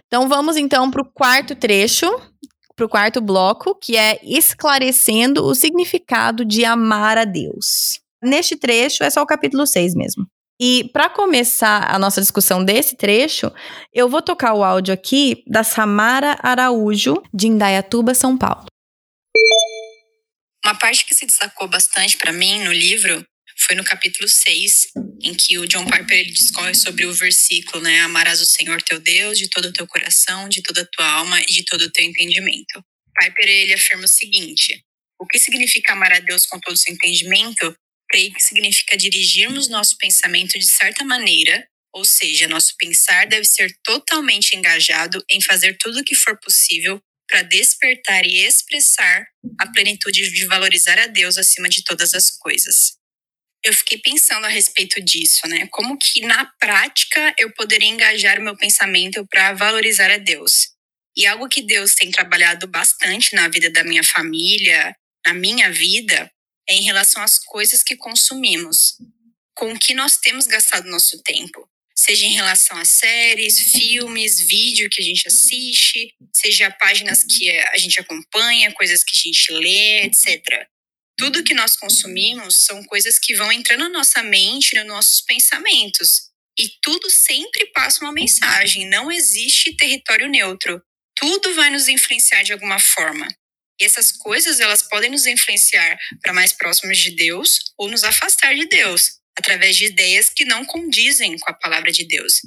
[0.07, 2.07] Então vamos então para o quarto trecho,
[2.75, 7.99] para o quarto bloco, que é esclarecendo o significado de amar a Deus.
[8.21, 10.25] Neste trecho é só o capítulo 6 mesmo.
[10.59, 13.51] E para começar a nossa discussão desse trecho,
[13.91, 18.65] eu vou tocar o áudio aqui da Samara Araújo, de Indaiatuba, São Paulo.
[20.65, 23.25] Uma parte que se destacou bastante para mim no livro
[23.65, 24.89] foi no capítulo 6,
[25.23, 28.01] em que o John Piper ele discorre sobre o versículo, né?
[28.01, 31.39] Amarás o Senhor teu Deus de todo o teu coração, de toda a tua alma
[31.41, 32.83] e de todo o teu entendimento.
[33.17, 34.83] Piper ele afirma o seguinte:
[35.19, 37.73] o que significa amar a Deus com todo o seu entendimento?
[38.09, 43.73] Creio que significa dirigirmos nosso pensamento de certa maneira, ou seja, nosso pensar deve ser
[43.83, 46.99] totalmente engajado em fazer tudo o que for possível
[47.29, 49.25] para despertar e expressar
[49.59, 53.01] a plenitude de valorizar a Deus acima de todas as coisas
[53.63, 55.67] eu fiquei pensando a respeito disso, né?
[55.71, 60.73] Como que na prática eu poderia engajar meu pensamento para valorizar a Deus.
[61.15, 64.95] E algo que Deus tem trabalhado bastante na vida da minha família,
[65.25, 66.29] na minha vida,
[66.67, 68.97] é em relação às coisas que consumimos,
[69.55, 71.69] com o que nós temos gastado nosso tempo.
[71.95, 77.77] Seja em relação a séries, filmes, vídeo que a gente assiste, seja páginas que a
[77.77, 80.67] gente acompanha, coisas que a gente lê, etc
[81.17, 86.29] tudo que nós consumimos são coisas que vão entrando na nossa mente, nos nossos pensamentos.
[86.57, 90.81] E tudo sempre passa uma mensagem, não existe território neutro.
[91.15, 93.27] Tudo vai nos influenciar de alguma forma.
[93.79, 98.53] E essas coisas, elas podem nos influenciar para mais próximos de Deus ou nos afastar
[98.55, 102.41] de Deus, através de ideias que não condizem com a palavra de Deus.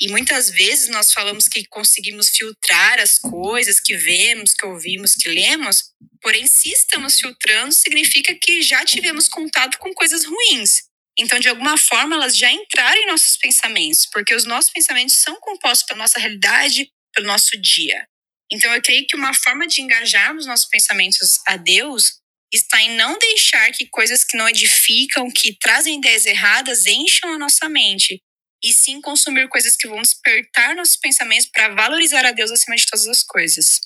[0.00, 5.28] E muitas vezes nós falamos que conseguimos filtrar as coisas que vemos, que ouvimos, que
[5.28, 5.92] lemos,
[6.22, 10.82] porém, se estamos filtrando, significa que já tivemos contato com coisas ruins.
[11.18, 15.34] Então, de alguma forma, elas já entraram em nossos pensamentos, porque os nossos pensamentos são
[15.40, 18.06] compostos pela nossa realidade, pelo nosso dia.
[18.52, 22.20] Então, eu creio que uma forma de engajarmos nossos pensamentos a Deus
[22.54, 27.38] está em não deixar que coisas que não edificam, que trazem ideias erradas, encham a
[27.38, 28.22] nossa mente.
[28.62, 32.86] E sim consumir coisas que vão despertar nossos pensamentos para valorizar a Deus acima de
[32.86, 33.80] todas as coisas.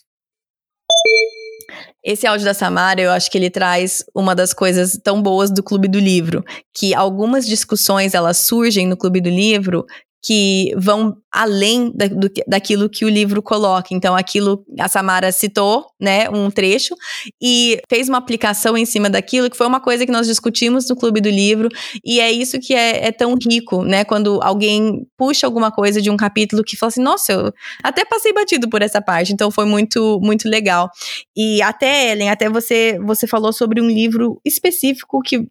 [2.05, 5.63] Esse áudio da Samara, eu acho que ele traz uma das coisas tão boas do
[5.63, 6.45] Clube do Livro,
[6.75, 9.87] que algumas discussões elas surgem no Clube do Livro
[10.23, 13.89] que vão além da, do, daquilo que o livro coloca.
[13.91, 16.95] Então, aquilo a Samara citou, né, um trecho
[17.43, 20.95] e fez uma aplicação em cima daquilo, que foi uma coisa que nós discutimos no
[20.95, 21.69] Clube do Livro,
[22.05, 26.11] e é isso que é, é tão rico, né, quando alguém puxa alguma coisa de
[26.11, 27.53] um capítulo que fala assim, nossa, eu
[27.83, 30.89] até passei batido por essa parte, então foi muito, muito legal.
[31.37, 35.49] E até, Ellen, até você, você falou sobre um livro específico que,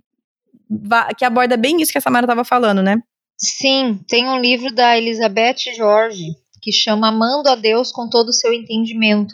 [1.17, 3.01] que aborda bem isso que a Samara estava falando, né?
[3.43, 8.33] Sim, tem um livro da Elizabeth George que chama Amando a Deus com todo o
[8.33, 9.33] seu entendimento.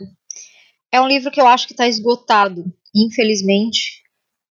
[0.90, 2.64] É um livro que eu acho que está esgotado,
[2.96, 4.02] infelizmente,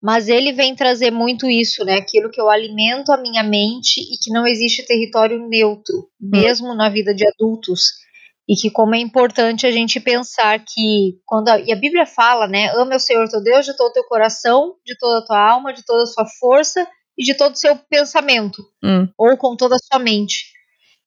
[0.02, 1.96] mas ele vem trazer muito isso, né?
[1.96, 6.30] Aquilo que eu alimento a minha mente e que não existe território neutro, hum.
[6.30, 8.00] mesmo na vida de adultos.
[8.48, 12.48] E que como é importante a gente pensar que quando a, e a Bíblia fala,
[12.48, 15.38] né, ama o Senhor teu Deus de todo o teu coração, de toda a tua
[15.38, 16.88] alma, de toda a sua força
[17.18, 19.08] e de todo o seu pensamento, hum.
[19.16, 20.52] ou com toda a sua mente.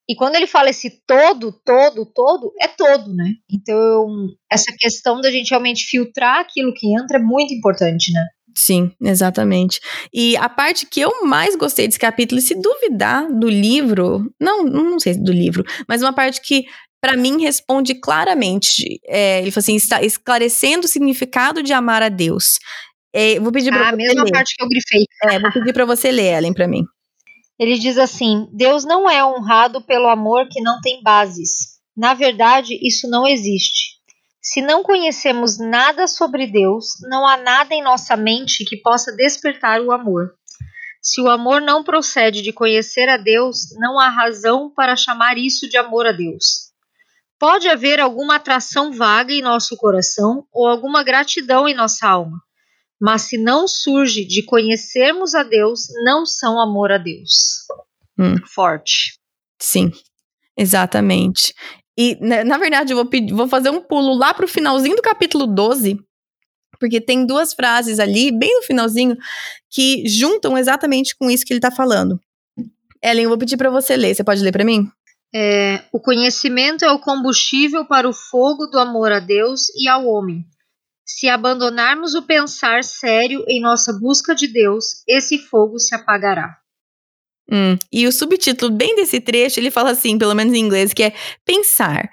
[0.08, 3.32] E quando ele fala esse todo, todo, todo, é todo, né?
[3.52, 8.24] Então, essa questão da gente realmente filtrar aquilo que entra é muito importante, né?
[8.56, 9.82] Sim, exatamente.
[10.14, 15.00] E a parte que eu mais gostei desse capítulo, se duvidar do livro, não, não
[15.00, 16.66] sei do livro, mas uma parte que
[17.02, 19.00] para mim responde claramente.
[19.06, 22.58] É, ele falou assim: está esclarecendo o significado de amar a Deus.
[23.18, 23.94] É, vou pedir para ah, você.
[23.94, 24.32] A mesma ler.
[24.32, 25.06] parte que eu grifei.
[25.24, 26.84] É, vou pedir para você ler, Ellen, para mim.
[27.58, 31.80] Ele diz assim: Deus não é honrado pelo amor que não tem bases.
[31.96, 33.96] Na verdade, isso não existe.
[34.42, 39.80] Se não conhecemos nada sobre Deus, não há nada em nossa mente que possa despertar
[39.80, 40.34] o amor.
[41.02, 45.70] Se o amor não procede de conhecer a Deus, não há razão para chamar isso
[45.70, 46.72] de amor a Deus.
[47.40, 52.38] Pode haver alguma atração vaga em nosso coração ou alguma gratidão em nossa alma,
[53.00, 57.66] mas se não surge de conhecermos a Deus, não são amor a Deus.
[58.18, 58.36] Hum.
[58.48, 59.20] Forte.
[59.62, 59.92] Sim,
[60.58, 61.54] exatamente.
[61.98, 64.96] E, na, na verdade, eu vou, pedir, vou fazer um pulo lá para o finalzinho
[64.96, 65.98] do capítulo 12,
[66.80, 69.18] porque tem duas frases ali, bem no finalzinho,
[69.70, 72.20] que juntam exatamente com isso que ele está falando.
[73.02, 74.16] Ellen, eu vou pedir para você ler.
[74.16, 74.90] Você pode ler para mim?
[75.34, 80.06] É, o conhecimento é o combustível para o fogo do amor a Deus e ao
[80.08, 80.46] homem.
[81.06, 86.58] Se abandonarmos o pensar sério em nossa busca de Deus, esse fogo se apagará.
[87.52, 91.04] Hum, e o subtítulo bem desse trecho, ele fala assim, pelo menos em inglês, que
[91.04, 91.14] é
[91.46, 92.10] pensar.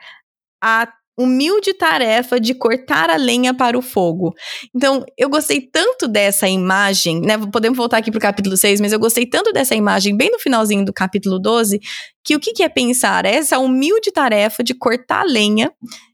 [0.62, 0.86] A
[1.18, 4.34] humilde tarefa de cortar a lenha para o fogo.
[4.74, 7.38] Então, eu gostei tanto dessa imagem, né?
[7.50, 10.38] Podemos voltar aqui para o capítulo 6, mas eu gostei tanto dessa imagem bem no
[10.38, 11.80] finalzinho do capítulo 12,
[12.24, 13.24] que o que, que é pensar?
[13.24, 15.72] É essa humilde tarefa de cortar a lenha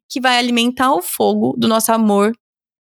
[0.09, 2.33] que vai alimentar o fogo do nosso amor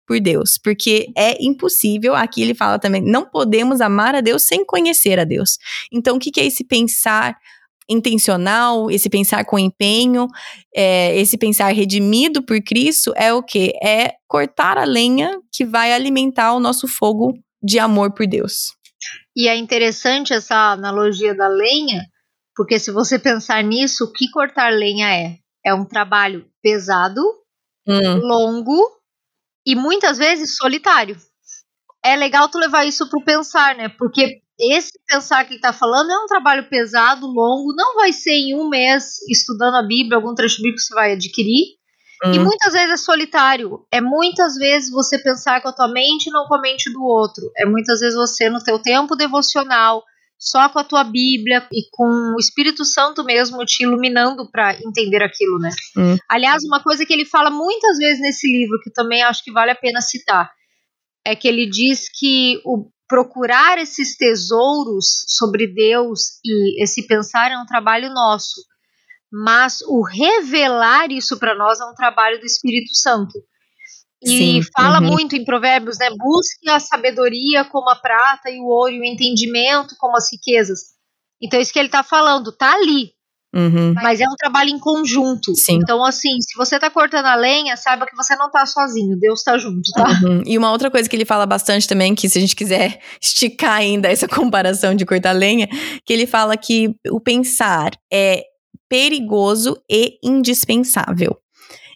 [0.08, 4.64] por Deus, porque é impossível, aqui ele fala também, não podemos amar a Deus sem
[4.64, 5.58] conhecer a Deus.
[5.92, 7.36] Então, o que, que é esse pensar
[7.86, 10.26] intencional, esse pensar com empenho,
[10.74, 13.72] é, esse pensar redimido por Cristo é o que?
[13.82, 18.72] É cortar a lenha que vai alimentar o nosso fogo de amor por Deus.
[19.36, 22.02] E é interessante essa analogia da lenha,
[22.56, 25.36] porque se você pensar nisso, o que cortar lenha é?
[25.64, 27.20] É um trabalho pesado,
[27.86, 28.20] hum.
[28.20, 28.97] longo
[29.68, 31.14] e muitas vezes solitário.
[32.02, 33.90] É legal tu levar isso pro pensar, né?
[33.90, 38.32] Porque esse pensar que ele tá falando é um trabalho pesado, longo, não vai ser
[38.32, 41.76] em um mês estudando a Bíblia, algum trecho bíblico você vai adquirir.
[42.24, 42.32] Uhum.
[42.32, 43.86] E muitas vezes é solitário.
[43.92, 47.04] É muitas vezes você pensar com a tua mente e não com a mente do
[47.04, 47.44] outro.
[47.54, 50.02] É muitas vezes você no teu tempo devocional,
[50.38, 55.22] só com a tua Bíblia e com o Espírito Santo mesmo te iluminando para entender
[55.22, 55.70] aquilo, né?
[55.96, 56.16] Hum.
[56.30, 59.72] Aliás, uma coisa que ele fala muitas vezes nesse livro, que também acho que vale
[59.72, 60.48] a pena citar,
[61.26, 67.58] é que ele diz que o procurar esses tesouros sobre Deus e esse pensar é
[67.58, 68.60] um trabalho nosso,
[69.32, 73.32] mas o revelar isso para nós é um trabalho do Espírito Santo.
[74.22, 75.06] E Sim, fala uhum.
[75.06, 76.10] muito em Provérbios, né?
[76.10, 80.80] Busque a sabedoria como a prata e o ouro, e o entendimento como as riquezas.
[81.40, 83.12] Então, isso que ele está falando, tá ali.
[83.54, 83.94] Uhum.
[83.94, 85.54] Mas é um trabalho em conjunto.
[85.54, 85.76] Sim.
[85.76, 89.42] Então, assim, se você tá cortando a lenha, saiba que você não tá sozinho, Deus
[89.42, 90.06] tá junto, tá?
[90.22, 90.42] Uhum.
[90.44, 93.76] E uma outra coisa que ele fala bastante também, que se a gente quiser esticar
[93.76, 95.68] ainda essa comparação de cortar lenha,
[96.04, 98.44] que ele fala que o pensar é
[98.88, 101.38] perigoso e indispensável.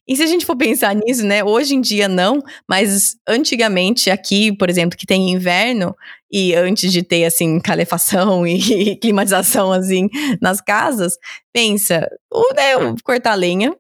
[0.07, 1.45] E se a gente for pensar nisso, né?
[1.45, 5.95] Hoje em dia não, mas antigamente aqui, por exemplo, que tem inverno
[6.31, 10.09] e antes de ter assim calefação e climatização assim
[10.41, 11.17] nas casas,
[11.53, 13.77] pensa, o, né, cortar lenha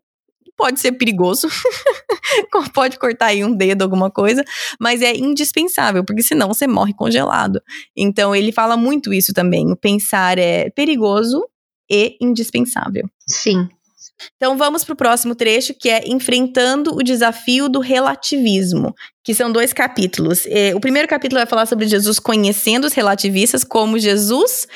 [0.57, 1.49] pode ser perigoso,
[2.73, 4.45] pode cortar aí um dedo, alguma coisa,
[4.79, 7.61] mas é indispensável, porque senão você morre congelado.
[7.97, 9.73] Então ele fala muito isso também.
[9.73, 11.45] O pensar é perigoso
[11.91, 13.09] e indispensável.
[13.27, 13.69] Sim.
[14.37, 18.95] Então vamos para o próximo trecho, que é Enfrentando o Desafio do Relativismo,
[19.25, 20.47] que são dois capítulos.
[20.47, 24.67] É, o primeiro capítulo vai falar sobre Jesus conhecendo os relativistas, como Jesus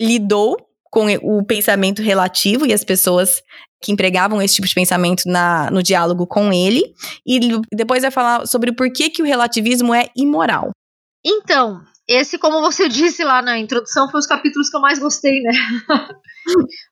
[0.00, 0.56] lidou
[0.90, 3.42] com o pensamento relativo e as pessoas
[3.82, 6.82] que empregavam esse tipo de pensamento na, no diálogo com ele.
[7.26, 7.38] E
[7.72, 10.70] depois vai falar sobre o porquê que o relativismo é imoral.
[11.24, 15.40] Então, esse, como você disse lá na introdução, foi os capítulos que eu mais gostei,
[15.42, 15.52] né?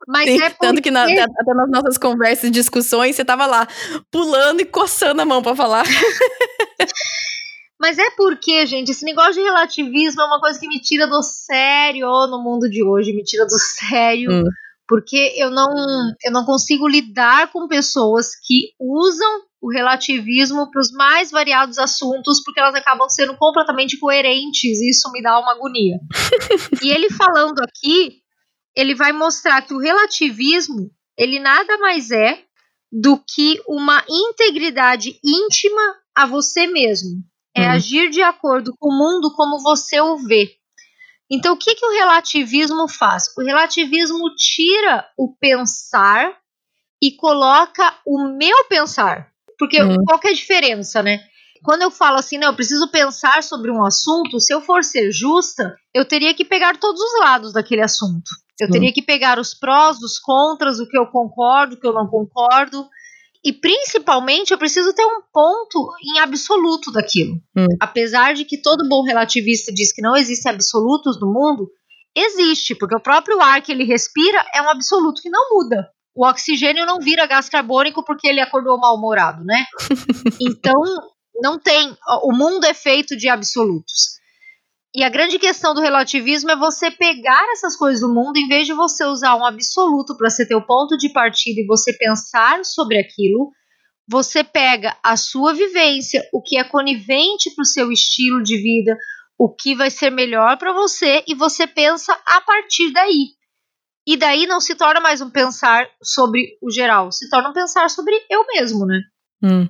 [0.07, 0.67] Mas Sim, é porque...
[0.67, 3.67] Tanto que na, até nas nossas conversas e discussões, você tava lá
[4.11, 5.85] pulando e coçando a mão para falar.
[7.79, 11.23] Mas é porque, gente, esse negócio de relativismo é uma coisa que me tira do
[11.23, 14.31] sério no mundo de hoje, me tira do sério.
[14.33, 14.45] Hum.
[14.89, 15.69] Porque eu não,
[16.25, 22.41] eu não consigo lidar com pessoas que usam o relativismo para os mais variados assuntos,
[22.45, 25.99] porque elas acabam sendo completamente coerentes, e isso me dá uma agonia.
[26.83, 28.21] e ele falando aqui,
[28.77, 32.45] ele vai mostrar que o relativismo, ele nada mais é
[32.93, 37.23] do que uma integridade íntima a você mesmo.
[37.57, 37.71] É uhum.
[37.71, 40.57] agir de acordo com o mundo como você o vê.
[41.31, 43.25] Então, o que, que o relativismo faz?
[43.37, 46.37] O relativismo tira o pensar
[47.03, 49.33] e coloca o meu pensar.
[49.59, 50.05] Porque uhum.
[50.05, 51.21] qual que é a diferença, né?
[51.65, 55.11] Quando eu falo assim, não, eu preciso pensar sobre um assunto, se eu for ser
[55.11, 58.31] justa, eu teria que pegar todos os lados daquele assunto.
[58.61, 61.93] Eu teria que pegar os prós, os contras, o que eu concordo, o que eu
[61.93, 62.89] não concordo.
[63.45, 67.35] E principalmente eu preciso ter um ponto em absoluto daquilo.
[67.57, 67.67] Hum.
[67.81, 71.71] Apesar de que todo bom relativista diz que não existem absolutos no mundo,
[72.17, 75.89] existe, porque o próprio ar que ele respira é um absoluto que não muda.
[76.15, 79.65] O oxigênio não vira gás carbônico porque ele acordou mal-humorado, né?
[80.41, 80.75] então,
[81.43, 81.95] não tem.
[82.23, 84.16] O mundo é feito de absolutos.
[84.97, 88.67] E a grande questão do relativismo é você pegar essas coisas do mundo, em vez
[88.67, 92.99] de você usar um absoluto para ser teu ponto de partida e você pensar sobre
[92.99, 93.53] aquilo,
[94.09, 98.97] você pega a sua vivência, o que é conivente para o seu estilo de vida,
[99.39, 103.35] o que vai ser melhor para você e você pensa a partir daí.
[104.07, 107.91] E daí não se torna mais um pensar sobre o geral, se torna um pensar
[107.91, 109.03] sobre eu mesmo, né?
[109.43, 109.69] Hum.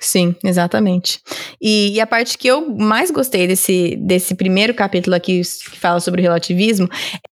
[0.00, 1.20] Sim, exatamente.
[1.60, 6.00] E, e, a parte que eu mais gostei desse, desse primeiro capítulo aqui, que fala
[6.00, 6.88] sobre o relativismo,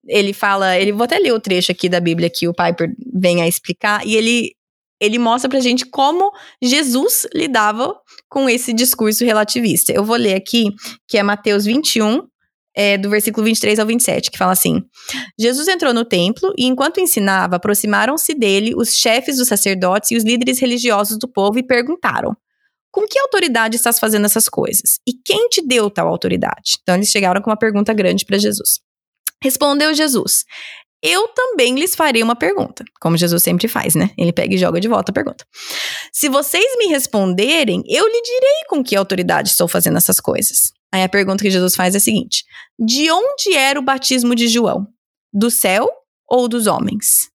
[0.07, 3.43] ele fala, ele vou até ler o trecho aqui da Bíblia que o Piper vem
[3.43, 4.53] a explicar, e ele,
[5.01, 6.31] ele mostra pra gente como
[6.63, 7.95] Jesus lidava
[8.29, 9.93] com esse discurso relativista.
[9.93, 10.67] Eu vou ler aqui,
[11.09, 12.23] que é Mateus 21,
[12.75, 14.83] é, do versículo 23 ao 27, que fala assim:
[15.39, 20.25] Jesus entrou no templo e, enquanto ensinava, aproximaram-se dele os chefes dos sacerdotes e os
[20.25, 22.37] líderes religiosos do povo e perguntaram:
[22.91, 24.99] com que autoridade estás fazendo essas coisas?
[25.07, 26.79] E quem te deu tal autoridade?
[26.83, 28.81] Então eles chegaram com uma pergunta grande para Jesus.
[29.43, 30.45] Respondeu Jesus:
[31.03, 34.11] Eu também lhes farei uma pergunta, como Jesus sempre faz, né?
[34.19, 35.45] Ele pega e joga de volta a pergunta.
[36.13, 40.73] Se vocês me responderem, eu lhe direi com que autoridade estou fazendo essas coisas.
[40.93, 42.45] Aí a pergunta que Jesus faz é a seguinte:
[42.79, 44.87] De onde era o batismo de João?
[45.33, 45.89] Do céu
[46.29, 47.30] ou dos homens?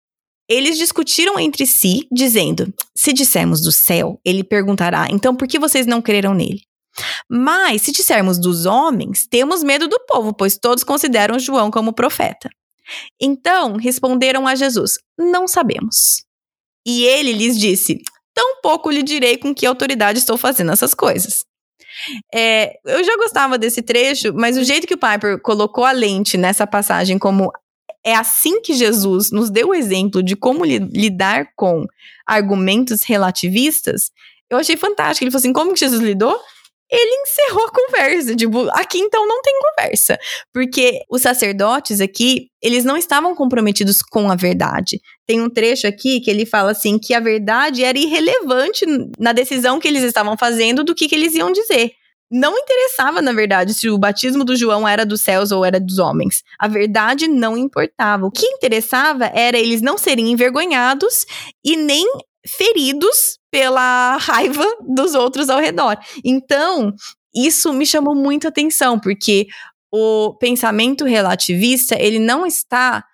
[0.49, 5.87] Eles discutiram entre si, dizendo: Se dissermos do céu, ele perguntará: Então por que vocês
[5.87, 6.61] não creram nele?
[7.29, 12.49] Mas se dissermos dos homens, temos medo do povo, pois todos consideram João como profeta.
[13.21, 16.25] Então responderam a Jesus: Não sabemos.
[16.87, 18.01] E ele lhes disse:
[18.35, 21.45] Tampouco lhe direi com que autoridade estou fazendo essas coisas.
[22.33, 26.37] É, eu já gostava desse trecho, mas o jeito que o Piper colocou a lente
[26.37, 27.51] nessa passagem como
[28.05, 31.87] é assim que Jesus nos deu o exemplo de como li lidar com
[32.27, 34.11] argumentos relativistas.
[34.51, 35.25] Eu achei fantástico.
[35.25, 36.39] Ele falou assim: como que Jesus lidou?
[36.91, 38.37] Ele encerrou a conversa.
[38.37, 40.19] Tipo, aqui então não tem conversa.
[40.53, 45.01] Porque os sacerdotes aqui, eles não estavam comprometidos com a verdade.
[45.27, 48.85] Tem um trecho aqui que ele fala assim: que a verdade era irrelevante
[49.19, 51.93] na decisão que eles estavam fazendo do que, que eles iam dizer
[52.31, 55.99] não interessava, na verdade, se o batismo do João era dos céus ou era dos
[55.99, 56.43] homens.
[56.59, 58.27] A verdade não importava.
[58.27, 61.27] O que interessava era eles não serem envergonhados
[61.64, 62.07] e nem
[62.47, 65.97] feridos pela raiva dos outros ao redor.
[66.25, 66.93] Então,
[67.35, 69.47] isso me chamou muito atenção, porque
[69.93, 73.05] o pensamento relativista, ele não está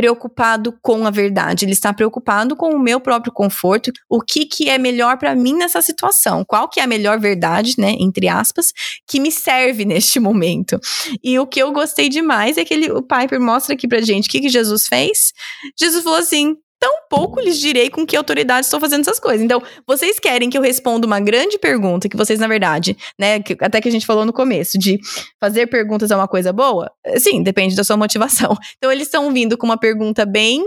[0.00, 4.70] preocupado com a verdade, ele está preocupado com o meu próprio conforto, o que que
[4.70, 8.72] é melhor para mim nessa situação, qual que é a melhor verdade, né, entre aspas,
[9.06, 10.80] que me serve neste momento.
[11.22, 14.26] E o que eu gostei demais é que ele, o Piper mostra aqui pra gente
[14.26, 15.34] o que que Jesus fez.
[15.78, 19.42] Jesus falou assim: tão pouco lhes direi com que autoridade estou fazendo essas coisas.
[19.42, 23.56] Então, vocês querem que eu responda uma grande pergunta que vocês, na verdade, né, que,
[23.60, 24.98] até que a gente falou no começo, de
[25.38, 26.90] fazer perguntas é uma coisa boa?
[27.18, 28.56] Sim, depende da sua motivação.
[28.80, 30.64] Então, eles estão vindo com uma pergunta bem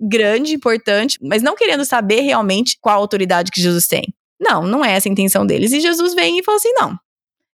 [0.00, 4.04] grande, importante, mas não querendo saber realmente qual autoridade que Jesus tem.
[4.40, 5.72] Não, não é essa a intenção deles.
[5.72, 6.96] E Jesus vem e fala assim: não.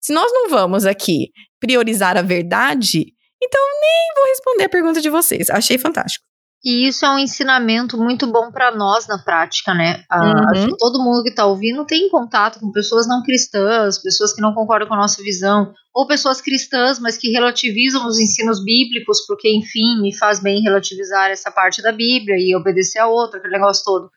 [0.00, 3.06] Se nós não vamos aqui priorizar a verdade,
[3.42, 5.48] então nem vou responder a pergunta de vocês.
[5.48, 6.24] Achei fantástico.
[6.64, 10.04] E isso é um ensinamento muito bom para nós na prática, né?
[10.12, 10.50] Uhum.
[10.50, 14.40] Acho que todo mundo que está ouvindo tem contato com pessoas não cristãs, pessoas que
[14.40, 19.26] não concordam com a nossa visão, ou pessoas cristãs, mas que relativizam os ensinos bíblicos,
[19.26, 23.54] porque, enfim, me faz bem relativizar essa parte da Bíblia e obedecer a outra, aquele
[23.54, 24.08] negócio todo.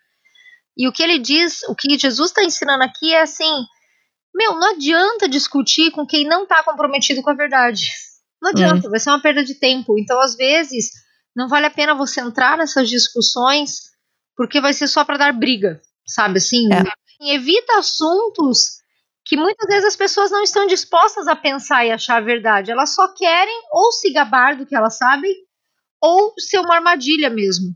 [0.77, 3.65] E o que ele diz, o que Jesus está ensinando aqui é assim:
[4.35, 7.89] meu, não adianta discutir com quem não está comprometido com a verdade.
[8.39, 8.91] Não adianta, uhum.
[8.91, 9.97] vai ser uma perda de tempo.
[9.97, 10.91] Então, às vezes
[11.35, 13.91] não vale a pena você entrar nessas discussões
[14.35, 16.67] porque vai ser só para dar briga, sabe assim?
[16.73, 17.33] É.
[17.33, 18.77] Evita assuntos
[19.25, 22.71] que muitas vezes as pessoas não estão dispostas a pensar e achar a verdade.
[22.71, 25.33] Elas só querem ou se gabar do que elas sabem
[26.01, 27.75] ou ser uma armadilha mesmo.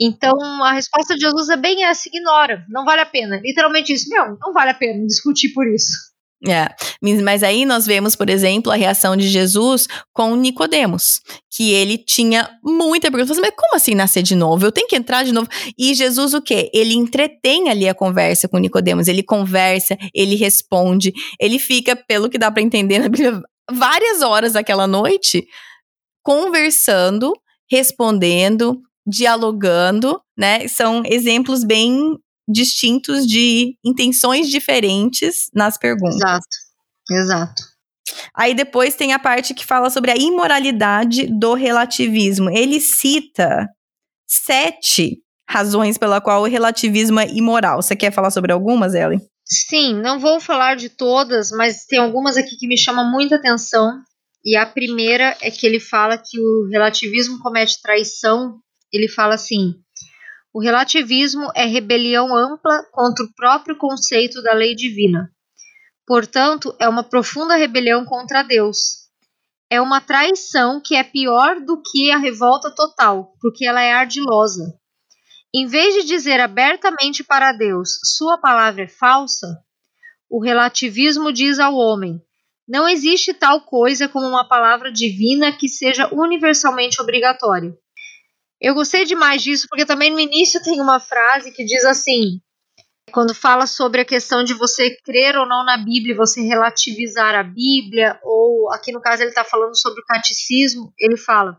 [0.00, 3.40] Então a resposta de Jesus é bem essa: ignora, não vale a pena.
[3.42, 6.14] Literalmente isso, meu, não vale a pena discutir por isso.
[6.48, 6.68] É,
[7.22, 11.20] mas aí nós vemos, por exemplo, a reação de Jesus com Nicodemos,
[11.50, 14.64] que ele tinha muita pergunta, assim, mas como assim nascer de novo?
[14.64, 15.48] Eu tenho que entrar de novo?
[15.76, 16.70] E Jesus o quê?
[16.72, 22.38] Ele entretém ali a conversa com Nicodemos, ele conversa, ele responde, ele fica, pelo que
[22.38, 25.44] dá para entender na Bíblia, várias horas daquela noite
[26.22, 27.32] conversando,
[27.70, 30.66] respondendo, dialogando, né?
[30.68, 32.16] São exemplos bem
[32.48, 36.16] distintos de intenções diferentes nas perguntas.
[36.16, 36.46] Exato,
[37.10, 37.62] exato.
[38.34, 42.50] Aí depois tem a parte que fala sobre a imoralidade do relativismo.
[42.50, 43.68] Ele cita
[44.26, 45.18] sete
[45.48, 47.82] razões pela qual o relativismo é imoral.
[47.82, 49.20] Você quer falar sobre algumas, Ellen?
[49.44, 53.92] Sim, não vou falar de todas, mas tem algumas aqui que me chamam muita atenção.
[54.44, 58.58] E a primeira é que ele fala que o relativismo comete traição.
[58.92, 59.74] Ele fala assim:
[60.56, 65.30] o relativismo é rebelião ampla contra o próprio conceito da lei divina.
[66.06, 69.10] Portanto, é uma profunda rebelião contra Deus.
[69.68, 74.80] É uma traição que é pior do que a revolta total, porque ela é ardilosa.
[75.54, 79.62] Em vez de dizer abertamente para Deus, sua palavra é falsa,
[80.30, 82.18] o relativismo diz ao homem:
[82.66, 87.76] não existe tal coisa como uma palavra divina que seja universalmente obrigatória.
[88.60, 92.40] Eu gostei demais disso, porque também no início tem uma frase que diz assim:
[93.12, 97.42] quando fala sobre a questão de você crer ou não na Bíblia, você relativizar a
[97.42, 101.58] Bíblia, ou aqui no caso ele está falando sobre o catecismo, ele fala: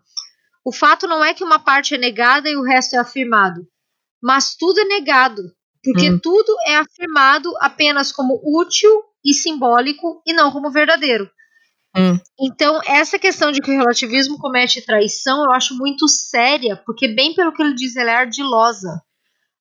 [0.65, 3.67] o fato não é que uma parte é negada e o resto é afirmado,
[4.21, 5.41] mas tudo é negado,
[5.83, 6.19] porque hum.
[6.19, 11.29] tudo é afirmado apenas como útil e simbólico e não como verdadeiro.
[11.97, 12.19] Hum.
[12.39, 17.33] Então, essa questão de que o relativismo comete traição, eu acho muito séria, porque, bem
[17.33, 19.01] pelo que ele diz, ela é ardilosa.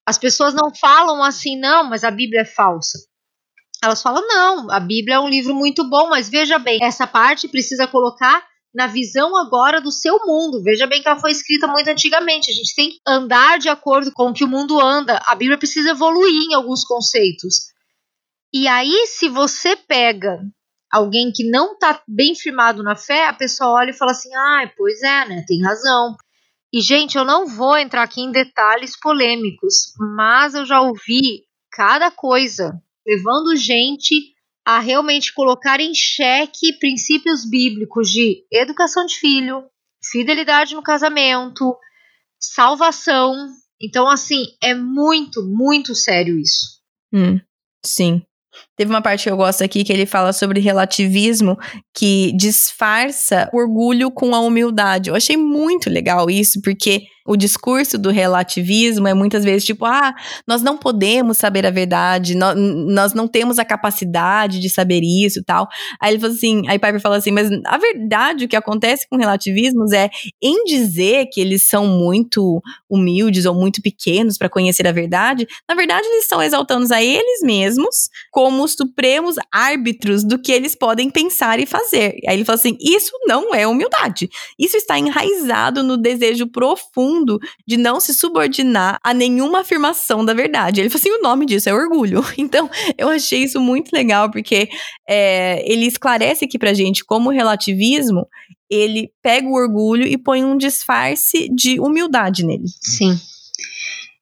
[0.06, 2.98] As pessoas não falam assim, não, mas a Bíblia é falsa.
[3.82, 7.48] Elas falam, não, a Bíblia é um livro muito bom, mas veja bem, essa parte
[7.48, 10.62] precisa colocar na visão agora do seu mundo.
[10.62, 12.50] Veja bem que ela foi escrita muito antigamente.
[12.50, 15.18] A gente tem que andar de acordo com o que o mundo anda.
[15.24, 17.68] A Bíblia precisa evoluir em alguns conceitos.
[18.52, 20.40] E aí, se você pega
[20.96, 24.70] alguém que não está bem firmado na fé, a pessoa olha e fala assim: ah,
[24.76, 25.44] pois é, né?
[25.46, 26.16] Tem razão.
[26.72, 32.10] E, gente, eu não vou entrar aqui em detalhes polêmicos, mas eu já ouvi cada
[32.10, 34.34] coisa levando gente
[34.64, 39.64] a realmente colocar em xeque princípios bíblicos de educação de filho,
[40.02, 41.76] fidelidade no casamento,
[42.40, 43.32] salvação.
[43.80, 46.80] Então, assim, é muito, muito sério isso.
[47.12, 47.38] Hum,
[47.84, 48.26] sim.
[48.76, 51.56] Teve uma parte que eu gosto aqui que ele fala sobre relativismo
[51.94, 55.08] que disfarça orgulho com a humildade.
[55.08, 60.14] Eu achei muito legal isso, porque o discurso do relativismo é muitas vezes tipo, ah,
[60.46, 65.42] nós não podemos saber a verdade, nós, nós não temos a capacidade de saber isso
[65.44, 65.66] tal.
[66.00, 69.16] Aí ele falou assim, aí Piper fala assim, mas a verdade, o que acontece com
[69.16, 70.08] relativismos é
[70.40, 75.74] em dizer que eles são muito humildes ou muito pequenos para conhecer a verdade, na
[75.74, 81.08] verdade eles estão exaltando a eles mesmos como os supremos árbitros do que eles podem
[81.08, 82.18] pensar e fazer.
[82.28, 84.28] Aí ele fala assim: isso não é humildade.
[84.58, 90.80] Isso está enraizado no desejo profundo de não se subordinar a nenhuma afirmação da verdade.
[90.80, 92.24] Ele fala assim: o nome disso é orgulho.
[92.38, 94.68] Então, eu achei isso muito legal, porque
[95.08, 98.26] é, ele esclarece aqui pra gente como o relativismo
[98.70, 102.66] ele pega o orgulho e põe um disfarce de humildade nele.
[102.82, 103.18] Sim.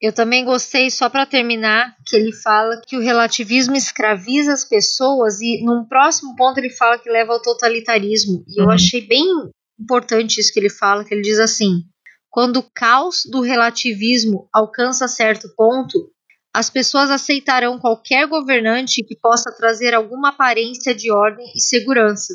[0.04, 5.40] Eu também gostei, só para terminar, que ele fala que o relativismo escraviza as pessoas
[5.40, 8.44] e num próximo ponto ele fala que leva ao totalitarismo.
[8.46, 8.66] E uhum.
[8.66, 9.24] eu achei bem
[9.80, 11.84] importante isso que ele fala, que ele diz assim:
[12.28, 16.12] quando o caos do relativismo alcança certo ponto,
[16.52, 22.34] as pessoas aceitarão qualquer governante que possa trazer alguma aparência de ordem e segurança.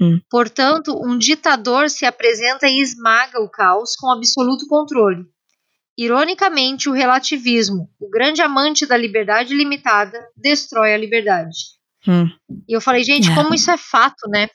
[0.00, 0.18] Hum.
[0.30, 5.33] Portanto, um ditador se apresenta e esmaga o caos com absoluto controle.
[5.96, 11.56] Ironicamente, o relativismo, o grande amante da liberdade limitada, destrói a liberdade.
[12.06, 12.28] Hum.
[12.68, 13.34] E eu falei, gente, é.
[13.34, 14.48] como isso é fato, né?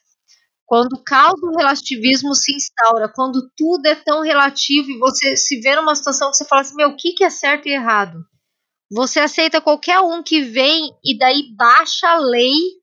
[0.65, 5.59] Quando o caos do relativismo se instaura, quando tudo é tão relativo e você se
[5.61, 8.19] vê numa situação que você fala assim, meu, o que, que é certo e errado?
[8.91, 12.79] Você aceita qualquer um que vem e daí baixa a lei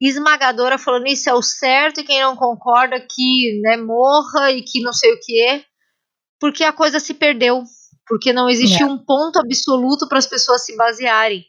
[0.00, 4.80] esmagadora falando isso é o certo e quem não concorda que né, morra e que
[4.80, 5.64] não sei o que é,
[6.40, 7.62] porque a coisa se perdeu,
[8.06, 8.86] porque não existe é.
[8.86, 11.44] um ponto absoluto para as pessoas se basearem.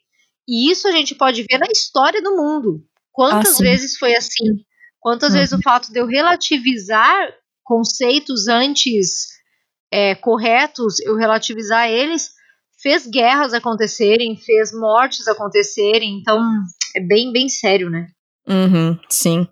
[0.47, 2.84] E isso a gente pode ver na história do mundo.
[3.12, 4.64] Quantas ah, vezes foi assim?
[4.99, 5.39] Quantas uhum.
[5.39, 7.34] vezes o fato de eu relativizar
[7.64, 9.28] conceitos antes
[9.91, 12.32] é, corretos, eu relativizar eles,
[12.82, 16.20] fez guerras acontecerem, fez mortes acontecerem.
[16.20, 16.41] Então
[16.95, 18.08] é bem, bem sério, né?
[18.47, 19.47] Uhum, sim.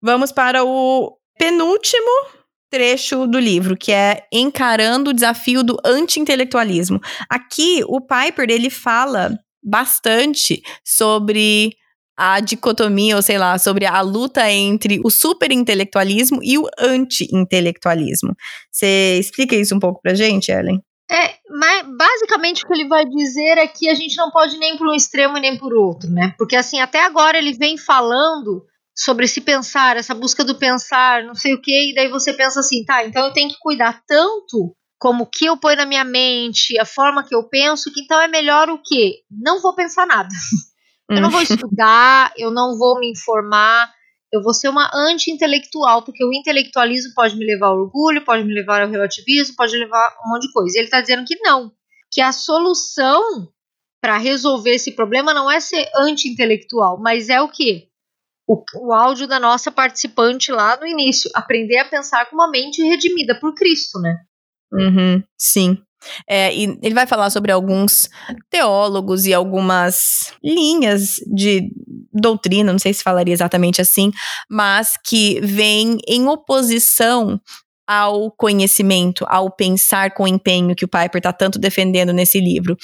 [0.00, 2.41] Vamos para o penúltimo
[2.72, 6.98] trecho do livro, que é Encarando o Desafio do Anti-Intelectualismo.
[7.28, 11.74] Aqui, o Piper, ele fala bastante sobre
[12.16, 18.34] a dicotomia, ou sei lá, sobre a luta entre o super-intelectualismo e o anti-intelectualismo.
[18.70, 20.80] Você explica isso um pouco pra gente, Ellen?
[21.10, 24.78] É, mas basicamente o que ele vai dizer é que a gente não pode nem
[24.78, 26.34] por um extremo e nem por outro, né?
[26.38, 28.64] Porque assim, até agora ele vem falando
[28.96, 32.60] sobre se pensar, essa busca do pensar, não sei o que, e daí você pensa
[32.60, 36.04] assim, tá, então eu tenho que cuidar tanto como o que eu ponho na minha
[36.04, 39.22] mente, a forma que eu penso, que então é melhor o quê?
[39.30, 40.28] Não vou pensar nada.
[41.10, 41.42] eu não vou hum.
[41.50, 43.92] estudar, eu não vou me informar,
[44.32, 48.54] eu vou ser uma anti-intelectual, porque o intelectualismo pode me levar ao orgulho, pode me
[48.54, 50.76] levar ao relativismo, pode levar a um monte de coisa.
[50.76, 51.72] E ele está dizendo que não,
[52.10, 53.48] que a solução
[54.00, 57.88] para resolver esse problema não é ser anti-intelectual, mas é o quê?
[58.52, 62.82] O, o áudio da nossa participante lá no início, aprender a pensar com uma mente
[62.82, 64.16] redimida por Cristo, né?
[64.72, 65.78] Uhum, sim.
[66.28, 68.10] É, e ele vai falar sobre alguns
[68.50, 71.70] teólogos e algumas linhas de
[72.12, 74.10] doutrina, não sei se falaria exatamente assim,
[74.50, 77.40] mas que vem em oposição
[77.86, 82.76] ao conhecimento, ao pensar com empenho que o Piper está tanto defendendo nesse livro.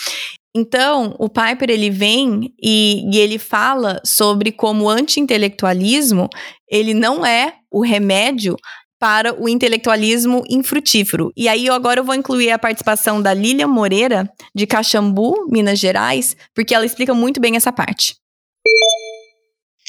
[0.58, 6.28] Então, o Piper ele vem e, e ele fala sobre como o anti-intelectualismo
[6.68, 8.56] ele não é o remédio
[8.98, 11.32] para o intelectualismo infrutífero.
[11.36, 16.36] E aí, agora eu vou incluir a participação da Lilian Moreira, de Caxambu, Minas Gerais,
[16.52, 18.16] porque ela explica muito bem essa parte.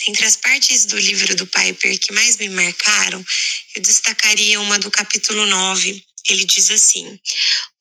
[0.08, 3.26] Entre as partes do livro do Piper que mais me marcaram,
[3.76, 7.20] eu destacaria uma do capítulo 9, ele diz assim: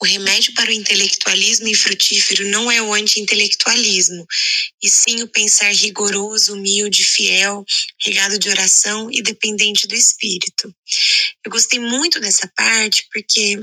[0.01, 4.27] o remédio para o intelectualismo infrutífero não é o anti-intelectualismo,
[4.83, 7.65] e sim o pensar rigoroso, humilde, fiel,
[8.03, 10.75] regado de oração e dependente do espírito.
[11.45, 13.57] Eu gostei muito dessa parte porque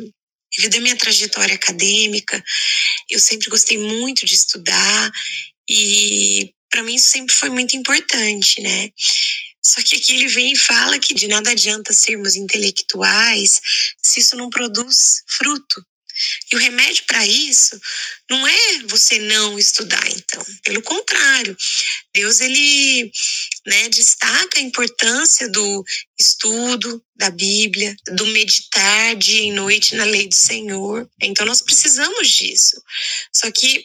[0.58, 2.44] devido à minha trajetória acadêmica,
[3.10, 5.12] eu sempre gostei muito de estudar
[5.70, 8.90] e para mim isso sempre foi muito importante, né?
[9.66, 13.60] Só que aqui ele vem e fala que de nada adianta sermos intelectuais
[14.00, 15.84] se isso não produz fruto.
[16.52, 17.78] E o remédio para isso
[18.30, 20.46] não é você não estudar, então.
[20.64, 21.58] Pelo contrário,
[22.14, 23.12] Deus ele
[23.66, 25.84] né, destaca a importância do
[26.18, 31.10] estudo da Bíblia, do meditar dia e noite na lei do Senhor.
[31.20, 32.82] Então nós precisamos disso.
[33.34, 33.84] Só que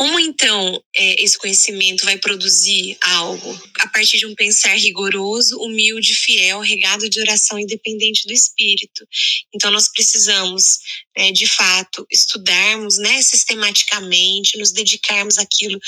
[0.00, 3.62] como então é, esse conhecimento vai produzir algo?
[3.80, 9.06] A partir de um pensar rigoroso, humilde, fiel, regado de oração independente do Espírito.
[9.54, 10.78] Então nós precisamos,
[11.14, 15.78] né, de fato, estudarmos né, sistematicamente, nos dedicarmos àquilo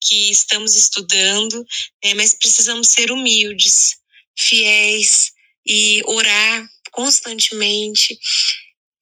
[0.00, 1.66] que estamos estudando,
[2.04, 3.96] né, mas precisamos ser humildes,
[4.38, 5.32] fiéis
[5.66, 8.16] e orar constantemente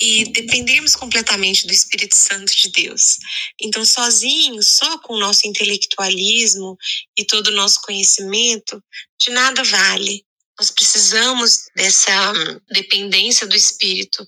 [0.00, 3.18] e dependermos completamente do Espírito Santo de Deus.
[3.60, 6.76] Então, sozinhos, só com o nosso intelectualismo
[7.16, 8.82] e todo o nosso conhecimento,
[9.20, 10.24] de nada vale.
[10.58, 12.32] Nós precisamos dessa
[12.70, 14.24] dependência do Espírito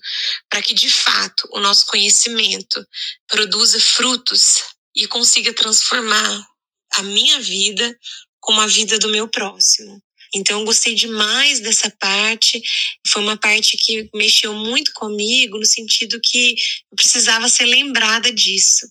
[0.49, 2.85] para que, de fato, o nosso conhecimento
[3.27, 4.63] produza frutos
[4.95, 6.45] e consiga transformar
[6.93, 7.97] a minha vida
[8.39, 10.01] como a vida do meu próximo.
[10.33, 12.61] Então, eu gostei demais dessa parte.
[13.07, 16.51] Foi uma parte que mexeu muito comigo, no sentido que
[16.91, 18.87] eu precisava ser lembrada disso.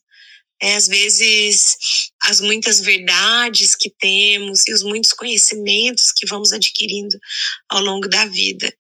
[0.61, 1.77] É, às vezes,
[2.23, 7.19] as muitas verdades que temos e os muitos conhecimentos que vamos adquirindo
[7.69, 8.73] ao longo da vida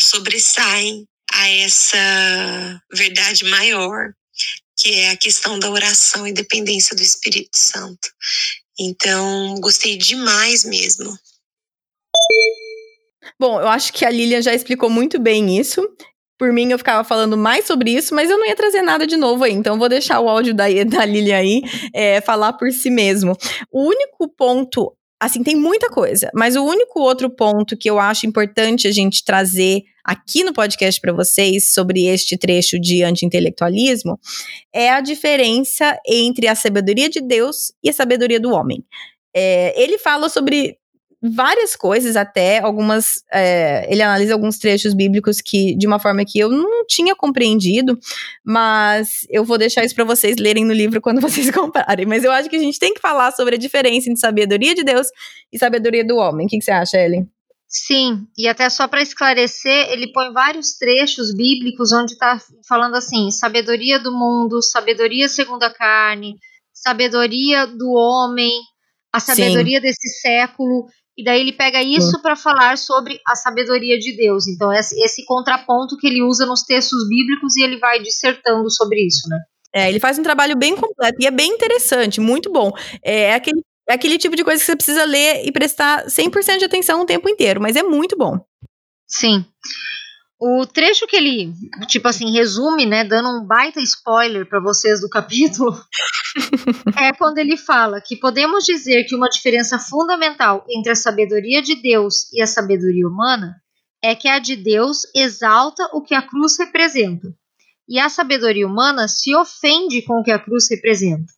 [0.00, 4.12] sobressaem a essa verdade maior,
[4.78, 8.08] que é a questão da oração e dependência do Espírito Santo.
[8.78, 11.18] Então, gostei demais mesmo.
[13.38, 15.82] Bom, eu acho que a Lilian já explicou muito bem isso.
[16.38, 19.16] Por mim, eu ficava falando mais sobre isso, mas eu não ia trazer nada de
[19.16, 19.52] novo aí.
[19.52, 21.62] Então, vou deixar o áudio da, da Lilian aí
[21.92, 23.36] é, falar por si mesmo.
[23.72, 28.24] O único ponto, assim, tem muita coisa, mas o único outro ponto que eu acho
[28.24, 34.18] importante a gente trazer aqui no podcast para vocês sobre este trecho de anti-intelectualismo
[34.72, 38.82] é a diferença entre a sabedoria de Deus e a sabedoria do homem.
[39.36, 40.78] É, ele fala sobre
[41.22, 43.22] várias coisas até, algumas.
[43.32, 47.98] É, ele analisa alguns trechos bíblicos que, de uma forma que eu não tinha compreendido,
[48.44, 52.06] mas eu vou deixar isso para vocês lerem no livro quando vocês comprarem.
[52.06, 54.84] Mas eu acho que a gente tem que falar sobre a diferença entre sabedoria de
[54.84, 55.08] Deus
[55.52, 56.46] e sabedoria do homem.
[56.46, 57.28] O que, que você acha, Ellen?
[57.70, 63.30] Sim, e até só para esclarecer, ele põe vários trechos bíblicos onde está falando assim:
[63.30, 66.38] sabedoria do mundo, sabedoria segundo a carne,
[66.72, 68.50] sabedoria do homem,
[69.12, 69.82] a sabedoria Sim.
[69.82, 70.86] desse século.
[71.18, 74.46] E daí ele pega isso para falar sobre a sabedoria de Deus.
[74.46, 79.04] Então, esse, esse contraponto que ele usa nos textos bíblicos e ele vai dissertando sobre
[79.04, 79.36] isso, né?
[79.74, 82.70] É, ele faz um trabalho bem completo e é bem interessante, muito bom.
[83.02, 86.58] É, é aquele, é aquele tipo de coisa que você precisa ler e prestar 100%
[86.58, 88.38] de atenção o tempo inteiro, mas é muito bom.
[89.08, 89.44] Sim.
[90.40, 91.52] O trecho que ele,
[91.88, 95.76] tipo assim, resume, né, dando um baita spoiler para vocês do capítulo,
[96.96, 101.74] é quando ele fala que podemos dizer que uma diferença fundamental entre a sabedoria de
[101.74, 103.56] Deus e a sabedoria humana
[104.00, 107.34] é que a de Deus exalta o que a cruz representa,
[107.88, 111.32] e a sabedoria humana se ofende com o que a cruz representa.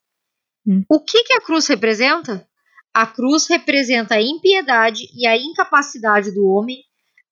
[0.67, 0.85] Hum.
[0.91, 2.47] O que, que a cruz representa?
[2.93, 6.83] A cruz representa a impiedade e a incapacidade do homem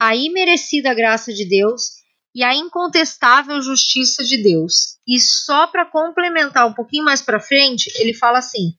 [0.01, 1.99] a imerecida graça de Deus
[2.35, 4.99] e a incontestável justiça de Deus.
[5.07, 8.75] E só para complementar um pouquinho mais para frente, ele fala assim: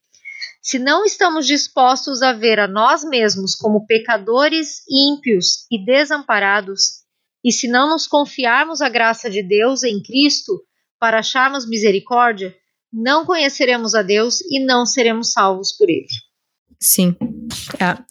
[0.61, 6.99] se não estamos dispostos a ver a nós mesmos como pecadores ímpios e desamparados,
[7.43, 10.61] e se não nos confiarmos a graça de Deus em Cristo
[10.99, 12.53] para acharmos misericórdia,
[12.91, 16.07] não conheceremos a Deus e não seremos salvos por Ele.
[16.79, 17.15] Sim,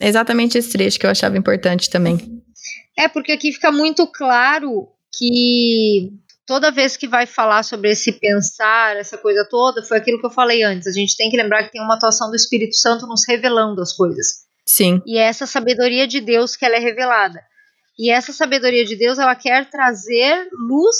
[0.00, 2.42] é exatamente esse trecho que eu achava importante também.
[2.98, 6.10] É, porque aqui fica muito claro que
[6.44, 10.30] toda vez que vai falar sobre esse pensar, essa coisa toda, foi aquilo que eu
[10.30, 10.88] falei antes.
[10.88, 13.92] A gente tem que lembrar que tem uma atuação do Espírito Santo nos revelando as
[13.92, 14.46] coisas.
[14.66, 15.00] Sim.
[15.06, 17.40] E é essa sabedoria de Deus que ela é revelada.
[17.96, 20.96] E essa sabedoria de Deus, ela quer trazer luz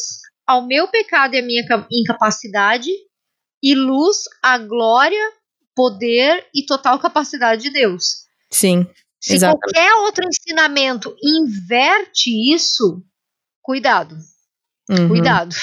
[0.46, 2.90] ao meu pecado e à minha incapacidade,
[3.60, 5.32] e luz à glória,
[5.74, 8.28] poder e total capacidade de Deus.
[8.50, 8.86] Sim.
[9.20, 9.72] Se Exatamente.
[9.72, 13.02] qualquer outro ensinamento inverte isso,
[13.62, 14.16] cuidado.
[14.88, 15.08] Uhum.
[15.08, 15.54] Cuidado.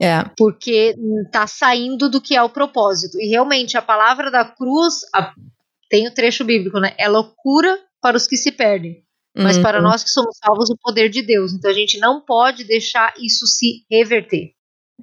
[0.00, 0.24] É.
[0.36, 0.94] Porque
[1.26, 3.20] está saindo do que é o propósito.
[3.20, 5.32] E realmente a palavra da cruz, a,
[5.90, 6.94] tem o trecho bíblico, né?
[6.98, 9.02] É loucura para os que se perdem.
[9.36, 9.62] Mas uhum.
[9.62, 11.52] para nós que somos salvos, o poder de Deus.
[11.52, 14.52] Então a gente não pode deixar isso se reverter.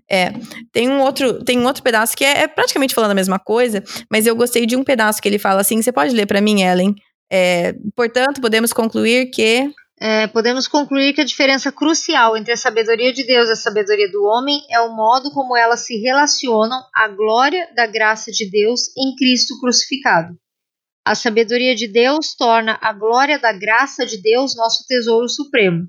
[0.10, 0.34] É,
[0.74, 3.82] tem um outro, tem um outro pedaço que é, é, praticamente falando a mesma coisa,
[4.12, 5.82] mas eu gostei de um pedaço que ele fala assim.
[5.82, 6.94] Você pode ler para mim, Ellen?
[7.32, 9.72] É, portanto, podemos concluir que.
[10.00, 14.12] É, podemos concluir que a diferença crucial entre a sabedoria de Deus e a sabedoria
[14.12, 18.96] do homem é o modo como elas se relacionam à glória da graça de Deus
[18.98, 20.36] em Cristo crucificado.
[21.06, 25.88] A sabedoria de Deus torna a glória da graça de Deus nosso tesouro supremo.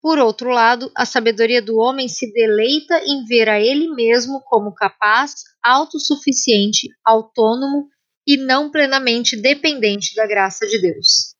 [0.00, 4.74] Por outro lado, a sabedoria do homem se deleita em ver a ele mesmo como
[4.74, 7.88] capaz, autossuficiente, autônomo
[8.26, 11.34] e não plenamente dependente da graça de Deus.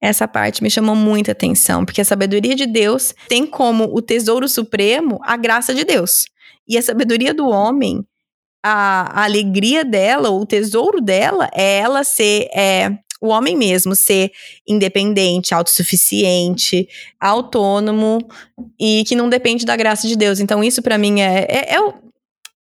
[0.00, 4.48] Essa parte me chamou muita atenção, porque a sabedoria de Deus tem como o tesouro
[4.48, 6.26] supremo a graça de Deus.
[6.68, 8.04] E a sabedoria do homem,
[8.64, 14.30] a, a alegria dela, o tesouro dela, é ela ser é, o homem mesmo ser
[14.68, 16.86] independente, autossuficiente,
[17.18, 18.18] autônomo
[18.78, 20.40] e que não depende da graça de Deus.
[20.40, 21.94] Então, isso para mim é, é, é,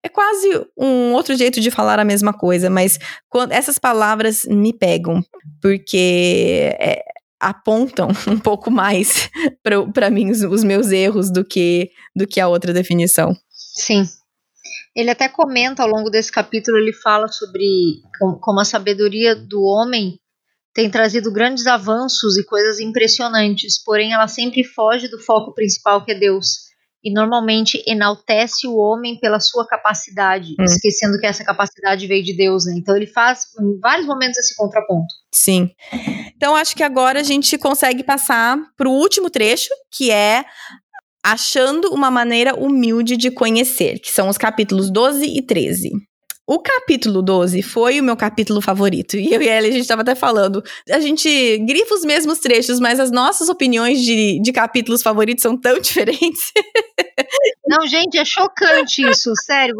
[0.02, 4.72] é, quase um outro jeito de falar a mesma coisa, mas quando, essas palavras me
[4.72, 5.24] pegam,
[5.60, 7.02] porque é,
[7.40, 9.30] apontam um pouco mais
[9.92, 13.36] para mim os, os meus erros do que, do que a outra definição.
[13.50, 14.04] Sim.
[14.94, 18.00] Ele até comenta ao longo desse capítulo, ele fala sobre
[18.40, 20.18] como a sabedoria do homem
[20.74, 26.12] tem trazido grandes avanços e coisas impressionantes, porém ela sempre foge do foco principal que
[26.12, 26.67] é Deus.
[27.08, 30.64] E normalmente enaltece o homem pela sua capacidade, hum.
[30.64, 32.74] esquecendo que essa capacidade veio de Deus, né?
[32.76, 35.14] Então ele faz em vários momentos esse contraponto.
[35.34, 35.70] Sim.
[36.36, 40.44] Então acho que agora a gente consegue passar para o último trecho, que é
[41.24, 45.92] achando uma maneira humilde de conhecer, que são os capítulos 12 e 13.
[46.48, 49.18] O capítulo 12 foi o meu capítulo favorito.
[49.18, 50.64] E eu e ela, a gente estava até falando.
[50.90, 55.60] A gente grifa os mesmos trechos, mas as nossas opiniões de, de capítulos favoritos são
[55.60, 56.50] tão diferentes.
[57.66, 59.76] Não, gente, é chocante isso, sério.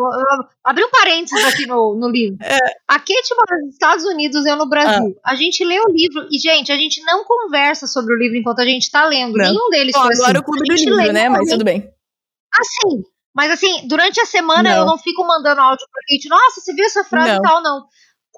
[0.63, 2.37] Abri um parênteses aqui no, no livro.
[2.43, 2.59] É.
[2.87, 5.17] A Kate mora nos Estados Unidos, eu no Brasil.
[5.25, 5.33] Ah.
[5.33, 8.61] A gente lê o livro e, gente, a gente não conversa sobre o livro enquanto
[8.61, 9.39] a gente está lendo.
[9.39, 9.47] Não.
[9.47, 10.39] Nenhum deles Bom, foi agora assim.
[10.39, 11.31] o clube do livro, né?
[11.31, 11.91] Mas tudo bem.
[12.53, 13.03] Assim,
[13.39, 14.79] mas assim, durante a semana não.
[14.79, 14.99] eu não.
[14.99, 17.87] fico mandando áudio pra gente, nossa, você viu essa frase e tal, não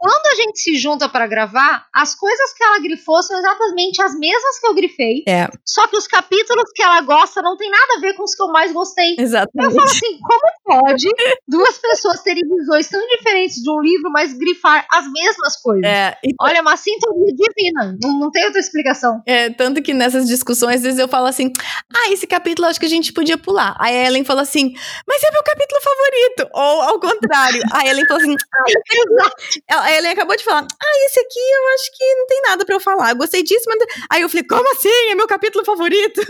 [0.00, 4.18] quando a gente se junta para gravar, as coisas que ela grifou são exatamente as
[4.18, 5.22] mesmas que eu grifei.
[5.28, 5.46] É.
[5.62, 8.42] Só que os capítulos que ela gosta não tem nada a ver com os que
[8.42, 9.14] eu mais gostei.
[9.18, 9.52] Exatamente.
[9.62, 11.08] Eu falo assim, como pode
[11.46, 15.84] duas pessoas terem visões tão diferentes de um livro, mas grifar as mesmas coisas?
[15.84, 16.32] É, e...
[16.40, 17.98] Olha, é uma sintonia divina.
[18.02, 19.20] Não, não tem outra explicação.
[19.26, 21.52] É, tanto que nessas discussões, às vezes eu falo assim,
[21.94, 23.76] ah, esse capítulo acho que a gente podia pular.
[23.78, 24.72] Aí a Ellen fala assim,
[25.06, 26.50] mas é meu capítulo favorito.
[26.54, 27.62] Ou ao contrário.
[27.70, 28.36] a Ellen fala assim,
[29.70, 32.64] ah, a Ellen acabou de falar: Ah, esse aqui eu acho que não tem nada
[32.64, 33.10] para eu falar.
[33.10, 33.78] Eu gostei disso, mas.
[34.10, 35.10] Aí eu falei: Como assim?
[35.10, 36.20] É meu capítulo favorito.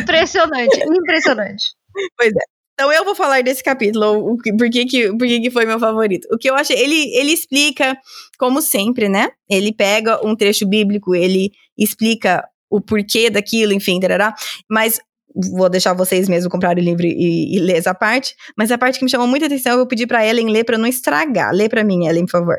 [0.00, 1.72] Impressionante, impressionante.
[2.16, 2.60] Pois é.
[2.74, 6.26] Então eu vou falar desse capítulo, por que, que, por que, que foi meu favorito.
[6.32, 7.94] O que eu achei, ele, ele explica,
[8.38, 9.28] como sempre, né?
[9.50, 14.34] Ele pega um trecho bíblico, ele explica o porquê daquilo, enfim, tarará.
[14.70, 14.98] Mas
[15.34, 18.98] vou deixar vocês mesmo comprarem o livro e, e ler essa parte, mas a parte
[18.98, 21.52] que me chamou muita atenção, eu pedi para Ellen ler para não estragar.
[21.52, 22.56] Lê para mim, Ellen, por favor.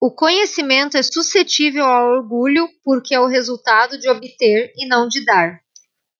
[0.00, 5.24] O conhecimento é suscetível ao orgulho porque é o resultado de obter e não de
[5.24, 5.60] dar.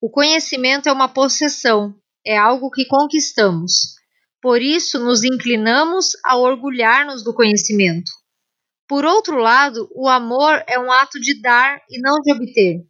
[0.00, 1.94] O conhecimento é uma possessão,
[2.26, 3.96] é algo que conquistamos.
[4.40, 8.10] Por isso, nos inclinamos a orgulhar-nos do conhecimento.
[8.88, 12.86] Por outro lado, o amor é um ato de dar e não de obter.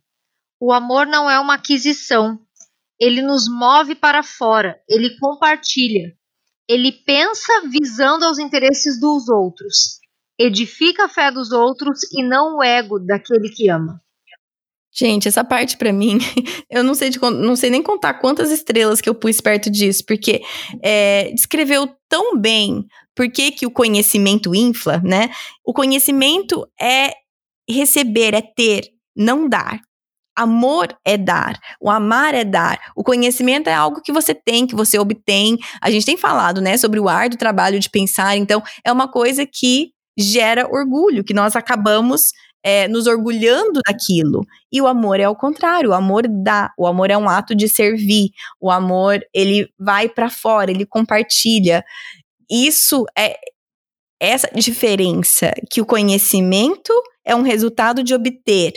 [0.61, 2.39] O amor não é uma aquisição,
[3.01, 6.13] ele nos move para fora, ele compartilha,
[6.69, 9.99] ele pensa visando aos interesses dos outros,
[10.39, 14.01] edifica a fé dos outros e não o ego daquele que ama.
[14.93, 16.19] Gente, essa parte para mim,
[16.69, 20.05] eu não sei, de, não sei nem contar quantas estrelas que eu pus perto disso,
[20.05, 20.43] porque
[20.83, 22.85] é, descreveu tão bem
[23.15, 25.31] por que, que o conhecimento infla, né?
[25.65, 27.13] O conhecimento é
[27.69, 29.81] receber, é ter, não dar.
[30.39, 34.77] Amor é dar, o amar é dar, o conhecimento é algo que você tem, que
[34.77, 35.59] você obtém.
[35.83, 39.09] A gente tem falado, né, sobre o ar do trabalho de pensar, então é uma
[39.09, 42.33] coisa que gera orgulho, que nós acabamos
[42.63, 44.47] é, nos orgulhando daquilo.
[44.71, 47.69] E o amor é ao contrário, o amor dá, o amor é um ato de
[47.69, 48.31] servir,
[48.61, 51.85] o amor ele vai para fora, ele compartilha.
[52.51, 53.37] Isso é
[54.21, 56.93] essa diferença que o conhecimento
[57.25, 58.73] é um resultado de obter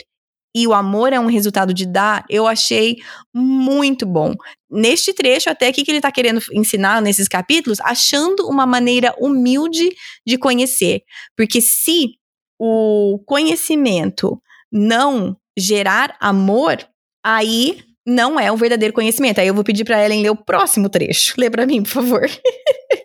[0.54, 2.96] e o amor é um resultado de dar, eu achei
[3.34, 4.34] muito bom.
[4.70, 9.90] Neste trecho, até aqui que ele está querendo ensinar nesses capítulos, achando uma maneira humilde
[10.26, 11.02] de conhecer.
[11.36, 12.18] Porque se
[12.58, 14.40] o conhecimento
[14.70, 16.78] não gerar amor,
[17.24, 19.40] aí não é o verdadeiro conhecimento.
[19.40, 21.34] Aí eu vou pedir para Ellen ler o próximo trecho.
[21.40, 22.22] Lê para mim, por favor.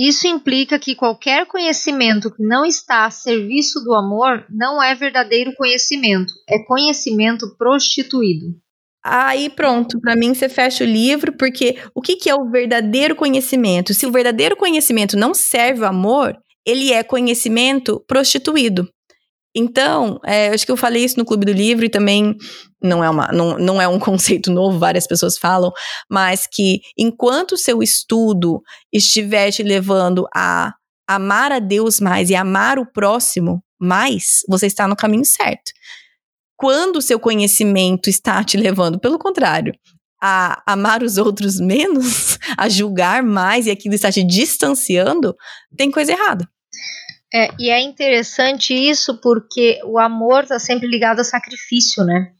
[0.00, 5.52] Isso implica que qualquer conhecimento que não está a serviço do amor não é verdadeiro
[5.54, 8.46] conhecimento, é conhecimento prostituído.
[9.04, 13.14] Aí pronto, para mim você fecha o livro, porque o que, que é o verdadeiro
[13.14, 13.92] conhecimento?
[13.92, 16.34] Se o verdadeiro conhecimento não serve o amor,
[16.66, 18.88] ele é conhecimento prostituído.
[19.54, 22.36] Então, é, acho que eu falei isso no Clube do Livro e também
[22.80, 25.72] não é, uma, não, não é um conceito novo, várias pessoas falam,
[26.08, 30.74] mas que enquanto o seu estudo estiver te levando a
[31.08, 35.72] amar a Deus mais e amar o próximo mais, você está no caminho certo.
[36.56, 39.74] Quando o seu conhecimento está te levando, pelo contrário,
[40.22, 45.34] a amar os outros menos, a julgar mais e aquilo está te distanciando,
[45.76, 46.46] tem coisa errada.
[47.32, 52.32] É, e é interessante isso porque o amor está sempre ligado a sacrifício, né?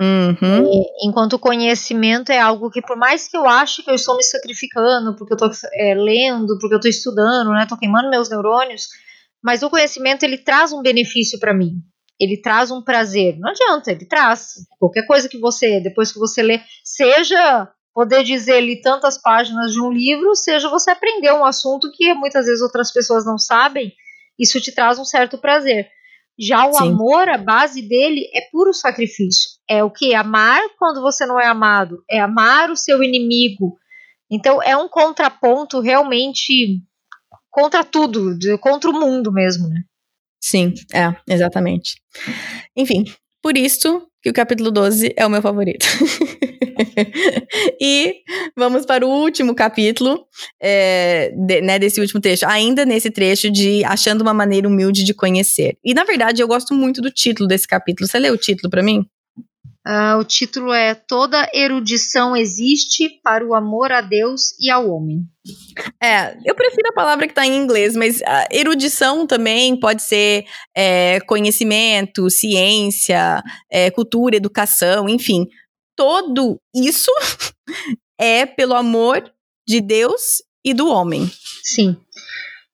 [0.00, 0.66] Uhum.
[0.72, 4.16] E, enquanto o conhecimento é algo que, por mais que eu ache que eu estou
[4.16, 8.28] me sacrificando, porque eu estou é, lendo, porque eu estou estudando, né, estou queimando meus
[8.28, 8.88] neurônios,
[9.42, 11.80] mas o conhecimento ele traz um benefício para mim.
[12.18, 13.36] Ele traz um prazer.
[13.38, 14.54] Não adianta, ele traz.
[14.78, 19.80] Qualquer coisa que você, depois que você lê, seja poder dizer ali tantas páginas de
[19.80, 23.92] um livro, seja você aprender um assunto que muitas vezes outras pessoas não sabem,
[24.38, 25.88] isso te traz um certo prazer.
[26.38, 26.88] Já o Sim.
[26.88, 29.50] amor, a base dele é puro sacrifício.
[29.68, 30.14] É o que?
[30.14, 32.02] Amar quando você não é amado.
[32.10, 33.78] É amar o seu inimigo.
[34.30, 36.82] Então é um contraponto realmente
[37.50, 39.82] contra tudo, de- contra o mundo mesmo, né?
[40.42, 42.02] Sim, é, exatamente.
[42.76, 43.04] Enfim,
[43.40, 45.84] por isso que o capítulo 12 é o meu favorito.
[47.78, 48.22] e
[48.56, 50.24] vamos para o último capítulo,
[50.58, 52.46] é, de- né, desse último trecho.
[52.46, 55.76] Ainda nesse trecho de Achando uma maneira humilde de conhecer.
[55.84, 58.08] E, na verdade, eu gosto muito do título desse capítulo.
[58.08, 59.04] Você leu o título para mim?
[59.86, 65.26] Ah, o título é Toda erudição existe para o amor a Deus e ao homem.
[66.02, 70.46] É, eu prefiro a palavra que tá em inglês, mas a erudição também pode ser
[70.74, 75.46] é, conhecimento, ciência, é, cultura, educação, enfim.
[75.94, 77.10] Todo isso
[78.18, 79.30] é pelo amor
[79.68, 81.30] de Deus e do homem.
[81.62, 81.94] Sim.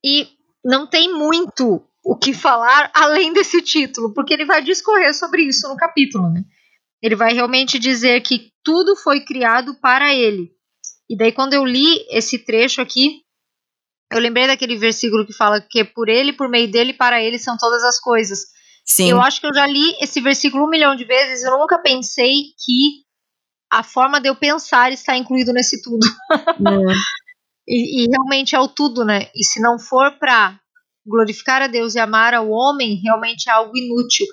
[0.05, 0.29] E
[0.65, 5.69] não tem muito o que falar além desse título, porque ele vai discorrer sobre isso
[5.69, 6.45] no capítulo, né?
[7.03, 10.51] Ele vai realmente dizer que tudo foi criado para ele.
[11.09, 13.23] E daí, quando eu li esse trecho aqui,
[14.13, 17.57] eu lembrei daquele versículo que fala que por ele, por meio dele, para ele são
[17.57, 18.47] todas as coisas.
[18.85, 19.11] Sim.
[19.11, 22.43] Eu acho que eu já li esse versículo um milhão de vezes, eu nunca pensei
[22.65, 23.05] que
[23.73, 26.07] a forma de eu pensar está incluído nesse tudo.
[26.61, 26.87] Hum,
[27.71, 29.31] E, e realmente é o tudo, né?
[29.33, 30.59] E se não for para
[31.07, 34.27] glorificar a Deus e amar ao homem, realmente é algo inútil.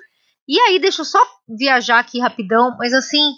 [0.48, 3.34] E aí, deixa eu só viajar aqui rapidão, mas assim,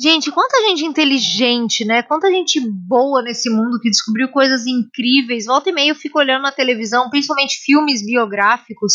[0.00, 2.02] gente, quanta gente inteligente, né?
[2.02, 5.46] Quanta gente boa nesse mundo que descobriu coisas incríveis.
[5.46, 8.94] Volta e meia eu fico olhando na televisão, principalmente filmes biográficos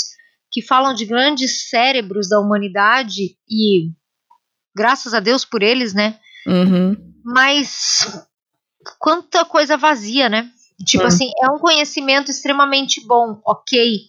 [0.52, 3.90] que falam de grandes cérebros da humanidade e
[4.76, 6.20] graças a Deus por eles, né?
[6.48, 6.96] uhum.
[7.26, 8.06] Mas
[9.00, 10.50] quanta coisa vazia, né?
[10.86, 11.08] Tipo Hum.
[11.08, 14.00] assim, é um conhecimento extremamente bom, ok,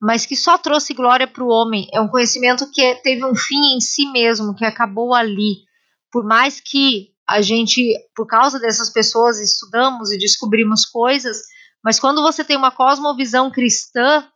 [0.00, 1.88] mas que só trouxe glória para o homem.
[1.92, 5.64] É um conhecimento que teve um fim em si mesmo, que acabou ali.
[6.12, 11.42] Por mais que a gente, por causa dessas pessoas, estudamos e descobrimos coisas,
[11.84, 14.26] mas quando você tem uma cosmovisão cristã,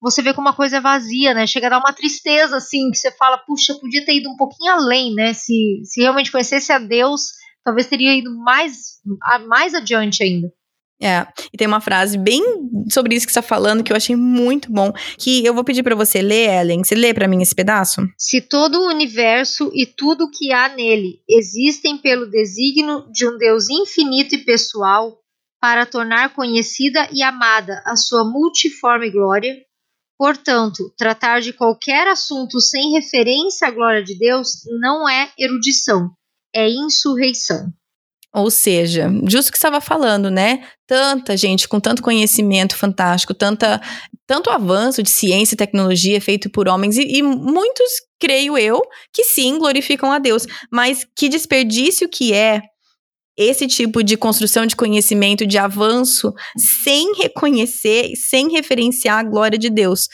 [0.00, 1.46] você vê como uma coisa é vazia, né?
[1.46, 4.72] Chega a dar uma tristeza, assim, que você fala, puxa, podia ter ido um pouquinho
[4.72, 5.34] além, né?
[5.34, 7.32] Se, se realmente conhecesse a Deus,
[7.64, 9.00] talvez teria ido mais,
[9.48, 10.48] mais adiante ainda.
[11.00, 12.42] É, e tem uma frase bem
[12.90, 15.84] sobre isso que você tá falando que eu achei muito bom, que eu vou pedir
[15.84, 16.82] pra você ler, Ellen.
[16.82, 18.02] Você lê pra mim esse pedaço?
[18.18, 23.68] Se todo o universo e tudo que há nele existem pelo desígnio de um Deus
[23.70, 25.18] infinito e pessoal
[25.60, 29.56] para tornar conhecida e amada a sua multiforme glória,
[30.16, 36.10] portanto, tratar de qualquer assunto sem referência à glória de Deus não é erudição,
[36.52, 37.72] é insurreição.
[38.34, 40.62] Ou seja, justo que estava falando, né?
[40.86, 43.80] Tanta gente com tanto conhecimento fantástico, tanta,
[44.26, 49.24] tanto avanço de ciência e tecnologia feito por homens, e, e muitos, creio eu, que
[49.24, 50.46] sim, glorificam a Deus.
[50.70, 52.60] Mas que desperdício que é
[53.36, 56.34] esse tipo de construção de conhecimento, de avanço,
[56.82, 60.08] sem reconhecer, sem referenciar a glória de Deus.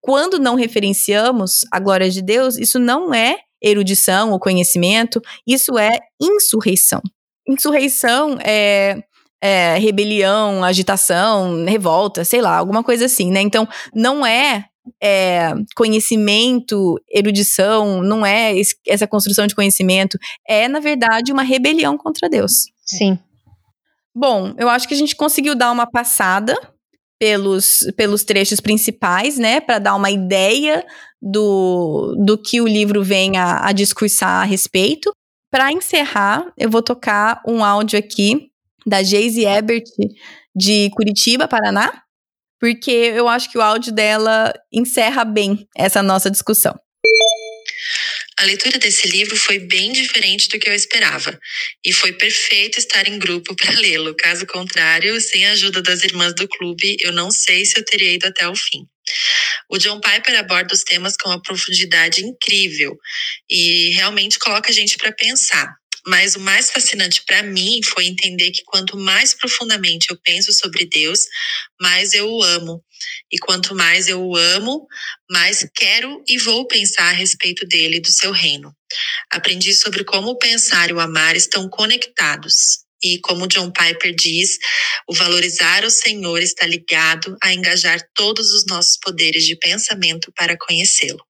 [0.00, 5.98] Quando não referenciamos a glória de Deus, isso não é erudição ou conhecimento, isso é
[6.20, 7.00] insurreição.
[7.48, 9.02] Insurreição é,
[9.42, 13.40] é rebelião, agitação, revolta, sei lá, alguma coisa assim, né?
[13.40, 14.66] Então, não é,
[15.02, 21.96] é conhecimento, erudição, não é esse- essa construção de conhecimento, é, na verdade, uma rebelião
[21.96, 22.66] contra Deus.
[22.84, 23.18] Sim.
[24.14, 26.56] Bom, eu acho que a gente conseguiu dar uma passada
[27.20, 30.84] pelos, pelos trechos principais, né, para dar uma ideia
[31.20, 35.12] do, do que o livro vem a, a discursar a respeito.
[35.50, 38.50] Para encerrar, eu vou tocar um áudio aqui
[38.86, 39.84] da Geise Ebert,
[40.54, 42.02] de Curitiba, Paraná,
[42.60, 46.78] porque eu acho que o áudio dela encerra bem essa nossa discussão.
[48.38, 51.36] A leitura desse livro foi bem diferente do que eu esperava,
[51.84, 54.14] e foi perfeito estar em grupo para lê-lo.
[54.14, 58.12] Caso contrário, sem a ajuda das irmãs do clube, eu não sei se eu teria
[58.12, 58.86] ido até o fim.
[59.70, 62.96] O John Piper aborda os temas com uma profundidade incrível
[63.48, 65.74] e realmente coloca a gente para pensar.
[66.06, 70.86] Mas o mais fascinante para mim foi entender que quanto mais profundamente eu penso sobre
[70.86, 71.20] Deus,
[71.78, 72.82] mais eu o amo.
[73.30, 74.86] E quanto mais eu o amo,
[75.30, 78.74] mais quero e vou pensar a respeito dele e do seu reino.
[79.30, 82.87] Aprendi sobre como pensar e o amar estão conectados.
[83.02, 84.58] E como John Piper diz,
[85.08, 90.56] o valorizar o Senhor está ligado a engajar todos os nossos poderes de pensamento para
[90.58, 91.24] conhecê-lo.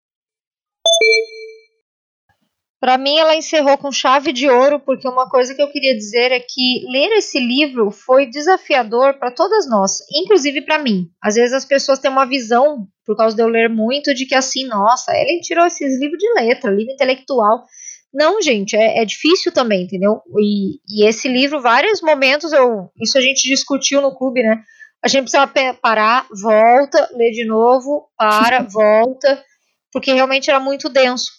[2.81, 6.31] Para mim, ela encerrou com chave de ouro, porque uma coisa que eu queria dizer
[6.31, 11.11] é que ler esse livro foi desafiador para todas nós, inclusive para mim.
[11.21, 14.35] Às vezes as pessoas têm uma visão, por causa de eu ler muito, de que
[14.35, 17.65] assim, nossa, ele tirou esses livros de letra, livro intelectual.
[18.13, 20.23] Não, gente, é, é difícil também, entendeu?
[20.39, 24.63] E, e, esse livro, vários momentos, eu, isso a gente discutiu no clube, né?
[25.03, 29.45] A gente precisava parar, volta, ler de novo, para, volta,
[29.93, 31.31] porque realmente era muito denso.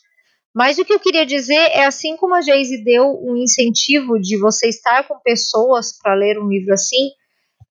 [0.53, 4.37] Mas o que eu queria dizer é assim como a Geise deu um incentivo de
[4.37, 7.11] você estar com pessoas para ler um livro assim,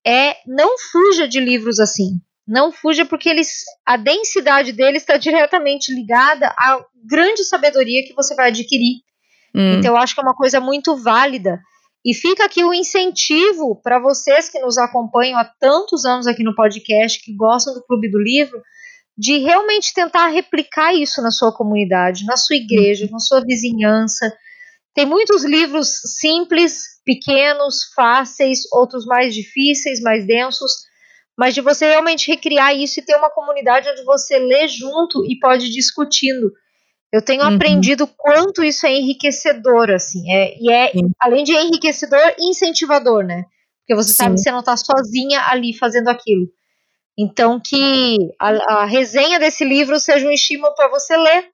[0.07, 2.21] é não fuja de livros assim.
[2.49, 8.35] Não fuja porque eles a densidade deles está diretamente ligada à grande sabedoria que você
[8.35, 9.03] vai adquirir.
[9.55, 9.75] Hum.
[9.75, 11.61] Então eu acho que é uma coisa muito válida.
[12.03, 16.55] E fica aqui o incentivo para vocês que nos acompanham há tantos anos aqui no
[16.55, 18.63] podcast, que gostam do Clube do Livro,
[19.17, 23.11] de realmente tentar replicar isso na sua comunidade, na sua igreja, uhum.
[23.13, 24.33] na sua vizinhança.
[24.95, 30.88] Tem muitos livros simples, pequenos, fáceis, outros mais difíceis, mais densos,
[31.39, 35.39] mas de você realmente recriar isso e ter uma comunidade onde você lê junto e
[35.39, 36.53] pode ir discutindo.
[37.13, 37.55] Eu tenho uhum.
[37.55, 41.11] aprendido quanto isso é enriquecedor, assim, é, e é, Sim.
[41.21, 43.45] além de enriquecedor, incentivador, né?
[43.81, 44.17] Porque você Sim.
[44.17, 46.49] sabe que você não está sozinha ali fazendo aquilo.
[47.17, 51.49] Então, que a, a resenha desse livro seja um estímulo para você ler.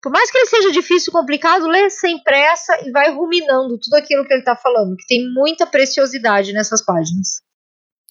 [0.00, 4.24] Por mais que ele seja difícil, complicado, lê sem pressa e vai ruminando tudo aquilo
[4.24, 7.44] que ele está falando, que tem muita preciosidade nessas páginas.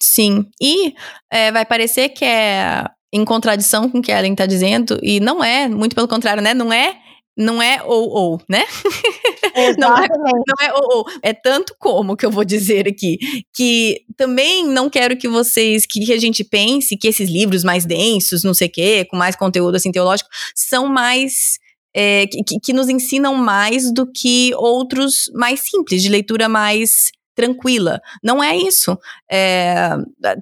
[0.02, 0.94] Sim, e
[1.30, 5.20] é, vai parecer que é em contradição com o que a Ellen está dizendo, e
[5.20, 6.52] não é, muito pelo contrário, né?
[6.52, 6.98] Não é
[7.38, 8.64] não é ou ou, né?
[9.78, 13.18] não, é, não é ou ou, é tanto como que eu vou dizer aqui,
[13.54, 18.42] que também não quero que vocês, que a gente pense que esses livros mais densos,
[18.42, 21.58] não sei o quê, com mais conteúdo assim teológico, são mais
[21.94, 28.00] é, que, que nos ensinam mais do que outros mais simples, de leitura mais tranquila.
[28.24, 28.98] Não é isso.
[29.30, 29.90] É,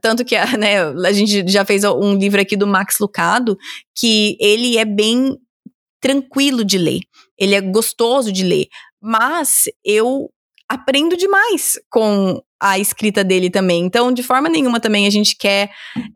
[0.00, 3.58] tanto que né, a gente já fez um livro aqui do Max Lucado,
[3.94, 5.36] que ele é bem
[6.00, 7.00] tranquilo de ler,
[7.38, 8.66] ele é gostoso de ler,
[9.00, 10.30] mas eu
[10.68, 13.84] aprendo demais com a escrita dele também.
[13.84, 15.70] Então, de forma nenhuma também a gente quer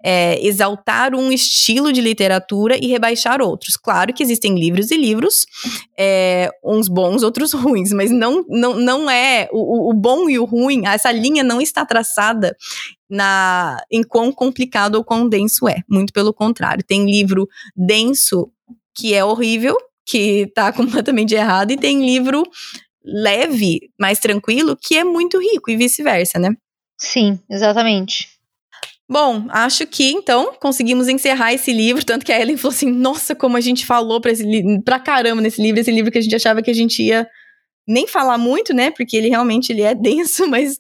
[0.05, 3.77] é, exaltar um estilo de literatura e rebaixar outros.
[3.77, 5.47] Claro que existem livros e livros,
[5.98, 10.44] é, uns bons, outros ruins, mas não, não, não é o, o bom e o
[10.44, 12.56] ruim, essa linha não está traçada
[13.10, 15.82] na em quão complicado ou quão denso é.
[15.89, 16.85] Muito pelo contrário.
[16.85, 18.51] Tem livro denso
[18.94, 22.43] que é horrível, que tá completamente errado, e tem livro
[23.09, 26.51] leve, mais tranquilo, que é muito rico, e vice-versa, né?
[26.98, 28.28] Sim, exatamente.
[29.10, 33.35] Bom, acho que então conseguimos encerrar esse livro, tanto que a Ellen falou assim: "Nossa,
[33.35, 34.44] como a gente falou para esse
[34.85, 37.26] pra caramba nesse livro, esse livro que a gente achava que a gente ia
[37.86, 38.90] nem falar muito, né?
[38.90, 40.78] Porque ele realmente ele é denso, mas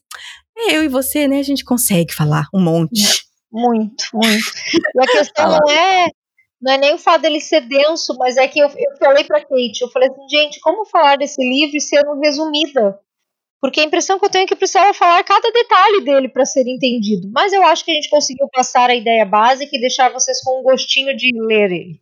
[0.58, 3.02] é eu e você, né, a gente consegue falar um monte.
[3.50, 4.52] Muito, muito.
[4.94, 6.08] E a questão não é
[6.60, 9.40] não é nem o fato dele ser denso, mas é que eu, eu falei para
[9.40, 12.98] Kate, eu falei assim, gente, como falar desse livro sendo resumida?
[13.60, 16.66] Porque a impressão que eu tenho é que precisava falar cada detalhe dele para ser
[16.66, 17.28] entendido.
[17.32, 20.60] Mas eu acho que a gente conseguiu passar a ideia básica e deixar vocês com
[20.60, 22.00] um gostinho de ler ele.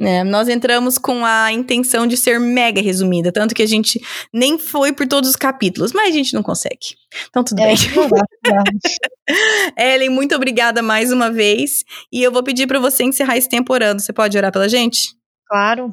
[0.00, 4.00] É, nós entramos com a intenção de ser mega resumida, tanto que a gente
[4.32, 6.96] nem foi por todos os capítulos, mas a gente não consegue.
[7.28, 7.76] Então tudo é, bem.
[9.76, 11.84] Ellen, muito obrigada mais uma vez.
[12.10, 14.00] E eu vou pedir para você encerrar esse tempo orando.
[14.00, 15.10] Você pode orar pela gente?
[15.46, 15.90] Claro.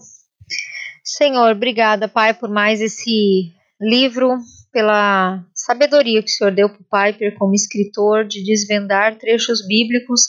[1.03, 4.37] Senhor, obrigada, Pai, por mais esse livro,
[4.71, 10.21] pela sabedoria que o Senhor deu para o Piper como escritor de desvendar trechos bíblicos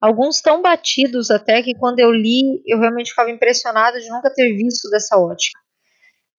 [0.00, 4.54] alguns tão batidos até que quando eu li eu realmente ficava impressionada de nunca ter
[4.56, 5.58] visto dessa ótica.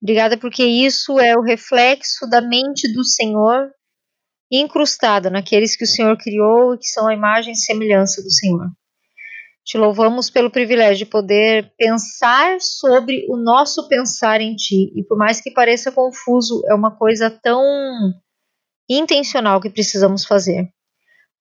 [0.02, 3.69] Obrigada porque isso é o reflexo da mente do Senhor
[4.52, 8.68] incrustada naqueles que o Senhor criou e que são a imagem e semelhança do Senhor.
[9.64, 14.91] Te louvamos pelo privilégio de poder pensar sobre o nosso pensar em Ti.
[14.95, 17.61] E por mais que pareça confuso, é uma coisa tão
[18.90, 20.68] intencional que precisamos fazer.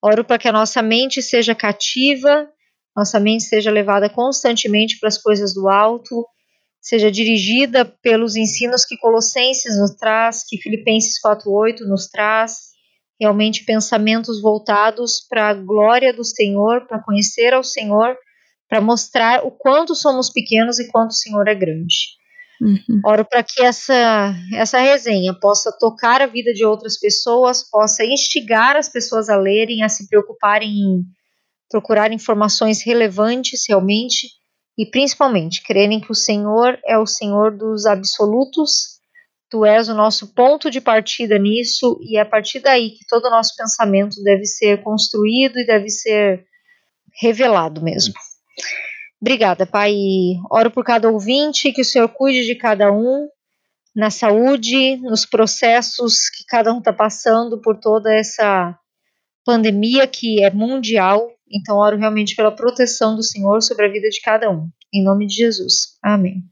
[0.03, 2.49] Oro para que a nossa mente seja cativa,
[2.97, 6.27] nossa mente seja levada constantemente para as coisas do alto,
[6.81, 12.69] seja dirigida pelos ensinos que Colossenses nos traz, que Filipenses 4:8 nos traz,
[13.21, 18.17] realmente pensamentos voltados para a glória do Senhor, para conhecer ao Senhor,
[18.69, 22.18] para mostrar o quanto somos pequenos e quanto o Senhor é grande.
[22.61, 23.01] Uhum.
[23.05, 28.77] Oro para que essa, essa resenha possa tocar a vida de outras pessoas, possa instigar
[28.77, 31.05] as pessoas a lerem, a se preocuparem em
[31.71, 34.29] procurar informações relevantes realmente
[34.77, 38.99] e principalmente crerem que o Senhor é o Senhor dos absolutos,
[39.51, 43.27] tu és o nosso ponto de partida nisso e é a partir daí que todo
[43.27, 46.45] o nosso pensamento deve ser construído e deve ser
[47.21, 48.15] revelado mesmo.
[49.21, 49.95] Obrigada, Pai.
[50.51, 53.29] Oro por cada ouvinte, que o Senhor cuide de cada um,
[53.95, 58.79] na saúde, nos processos que cada um está passando por toda essa
[59.45, 61.29] pandemia que é mundial.
[61.51, 64.69] Então, oro realmente pela proteção do Senhor sobre a vida de cada um.
[64.93, 65.99] Em nome de Jesus.
[66.03, 66.45] Amém.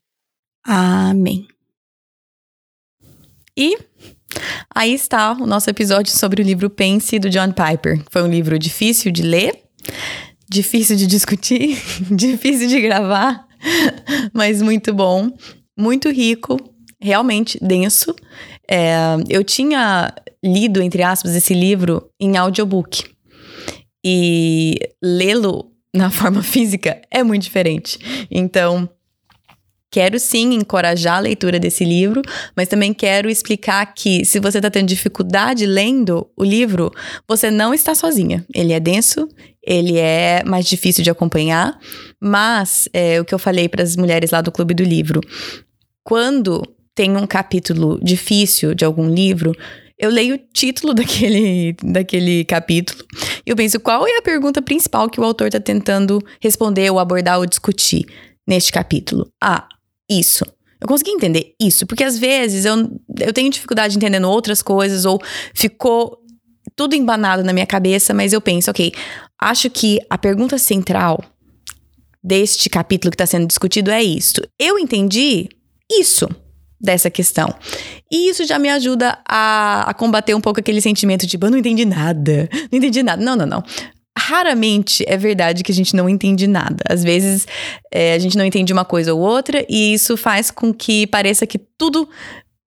[0.65, 1.47] Amém.
[3.57, 3.79] E
[4.75, 8.03] aí está o nosso episódio sobre o livro Pense do John Piper.
[8.11, 9.63] Foi um livro difícil de ler,
[10.49, 11.79] difícil de discutir,
[12.11, 13.47] difícil de gravar,
[14.33, 15.31] mas muito bom,
[15.79, 16.57] muito rico,
[17.01, 18.15] realmente denso.
[18.69, 18.97] É,
[19.29, 20.13] eu tinha
[20.45, 23.05] lido, entre aspas, esse livro em audiobook.
[24.05, 27.99] E lê-lo na forma física é muito diferente.
[28.31, 28.89] Então,
[29.97, 32.21] Quero sim encorajar a leitura desse livro,
[32.55, 36.93] mas também quero explicar que se você está tendo dificuldade lendo o livro,
[37.27, 38.45] você não está sozinha.
[38.53, 39.27] Ele é denso,
[39.67, 41.79] ele é mais difícil de acompanhar,
[42.21, 45.21] mas é, o que eu falei para as mulheres lá do Clube do Livro,
[46.05, 46.63] quando
[46.95, 49.53] tem um capítulo difícil de algum livro,
[49.99, 53.05] eu leio o título daquele, daquele capítulo
[53.45, 56.99] e eu penso qual é a pergunta principal que o autor está tentando responder ou
[56.99, 58.07] abordar ou discutir
[58.47, 59.31] neste capítulo.
[59.43, 59.67] Ah,
[60.09, 60.45] isso.
[60.81, 62.77] Eu consegui entender isso, porque às vezes eu,
[63.21, 65.21] eu tenho dificuldade entendendo outras coisas, ou
[65.55, 66.19] ficou
[66.77, 68.93] tudo embanado na minha cabeça, mas eu penso, ok,
[69.41, 71.19] acho que a pergunta central
[72.23, 74.47] deste capítulo que está sendo discutido é isto.
[74.59, 75.49] Eu entendi
[75.91, 76.29] isso
[76.79, 77.55] dessa questão.
[78.13, 81.59] E isso já me ajuda a, a combater um pouco aquele sentimento de, eu não
[81.59, 83.23] entendi nada, não entendi nada.
[83.23, 83.65] Não, não, não
[84.19, 86.83] raramente é verdade que a gente não entende nada.
[86.89, 87.47] Às vezes
[87.93, 91.47] é, a gente não entende uma coisa ou outra e isso faz com que pareça
[91.47, 92.09] que tudo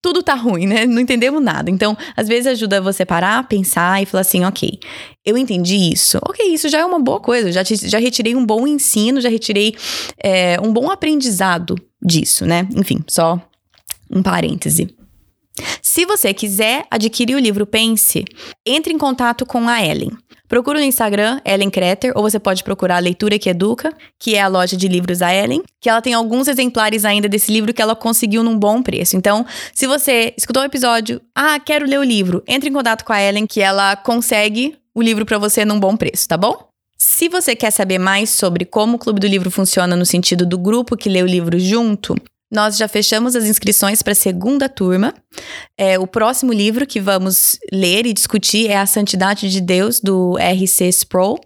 [0.00, 0.86] tudo tá ruim, né?
[0.86, 1.70] Não entendemos nada.
[1.70, 4.78] Então, às vezes ajuda você parar, pensar e falar assim, ok,
[5.24, 6.18] eu entendi isso.
[6.22, 7.50] Ok, isso já é uma boa coisa.
[7.50, 9.74] Já, já retirei um bom ensino, já retirei
[10.22, 12.68] é, um bom aprendizado disso, né?
[12.76, 13.40] Enfim, só
[14.10, 14.94] um parêntese.
[15.82, 18.24] Se você quiser adquirir o livro Pense,
[18.64, 20.12] entre em contato com a Ellen.
[20.48, 24.40] Procura no Instagram, Ellen Kreter, ou você pode procurar a Leitura que Educa, que é
[24.40, 27.82] a loja de livros da Ellen, que ela tem alguns exemplares ainda desse livro que
[27.82, 29.14] ela conseguiu num bom preço.
[29.14, 29.44] Então,
[29.74, 33.20] se você escutou o episódio, ah, quero ler o livro, entre em contato com a
[33.20, 36.66] Ellen, que ela consegue o livro para você num bom preço, tá bom?
[36.96, 40.58] Se você quer saber mais sobre como o Clube do Livro funciona no sentido do
[40.58, 42.16] grupo que lê o livro junto,
[42.50, 45.14] nós já fechamos as inscrições para a segunda turma.
[45.76, 50.38] É, o próximo livro que vamos ler e discutir é A Santidade de Deus, do
[50.38, 50.88] R.C.
[50.88, 51.38] Sproul.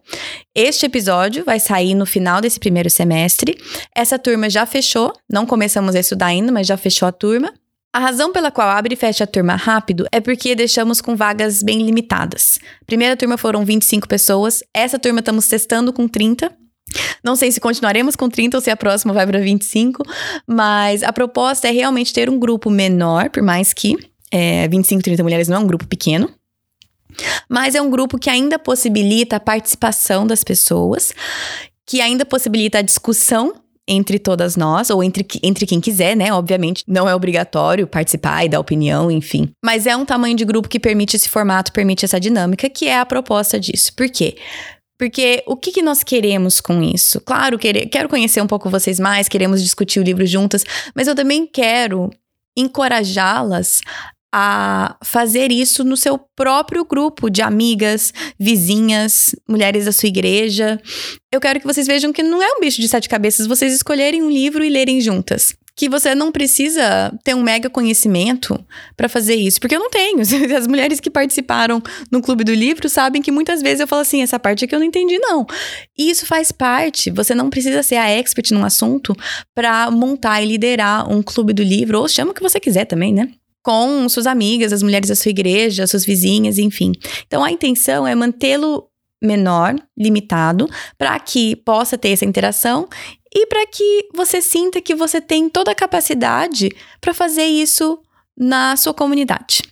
[0.54, 3.58] Este episódio vai sair no final desse primeiro semestre.
[3.94, 7.52] Essa turma já fechou, não começamos a estudar ainda, mas já fechou a turma.
[7.94, 11.62] A razão pela qual abre e fecha a turma rápido é porque deixamos com vagas
[11.62, 12.58] bem limitadas.
[12.86, 16.61] Primeira turma foram 25 pessoas, essa turma estamos testando com 30.
[17.22, 20.02] Não sei se continuaremos com 30 ou se a próxima vai para 25,
[20.46, 23.96] mas a proposta é realmente ter um grupo menor, por mais que
[24.30, 26.30] é, 25, 30 mulheres não é um grupo pequeno.
[27.48, 31.12] Mas é um grupo que ainda possibilita a participação das pessoas,
[31.86, 33.54] que ainda possibilita a discussão
[33.86, 36.32] entre todas nós, ou entre, entre quem quiser, né?
[36.32, 39.50] Obviamente, não é obrigatório participar e dar opinião, enfim.
[39.62, 42.98] Mas é um tamanho de grupo que permite esse formato, permite essa dinâmica, que é
[42.98, 43.92] a proposta disso.
[43.94, 44.36] Por quê?
[45.02, 47.20] Porque o que, que nós queremos com isso?
[47.22, 50.64] Claro, quer, quero conhecer um pouco vocês mais, queremos discutir o livro juntas,
[50.94, 52.08] mas eu também quero
[52.56, 53.80] encorajá-las
[54.32, 60.80] a fazer isso no seu próprio grupo de amigas, vizinhas, mulheres da sua igreja.
[61.32, 64.22] Eu quero que vocês vejam que não é um bicho de sete cabeças vocês escolherem
[64.22, 68.58] um livro e lerem juntas que você não precisa ter um mega conhecimento
[68.96, 70.20] para fazer isso, porque eu não tenho.
[70.56, 74.22] As mulheres que participaram no Clube do Livro sabem que muitas vezes eu falo assim,
[74.22, 75.46] essa parte aqui eu não entendi não.
[75.96, 79.16] E isso faz parte, você não precisa ser a expert num assunto
[79.54, 83.12] para montar e liderar um Clube do Livro, ou chama o que você quiser também,
[83.12, 83.28] né?
[83.62, 86.92] Com suas amigas, as mulheres da sua igreja, suas vizinhas, enfim.
[87.26, 88.88] Então a intenção é mantê-lo
[89.22, 90.68] menor, limitado,
[90.98, 92.88] para que possa ter essa interação
[93.34, 97.98] e para que você sinta que você tem toda a capacidade para fazer isso
[98.36, 99.62] na sua comunidade.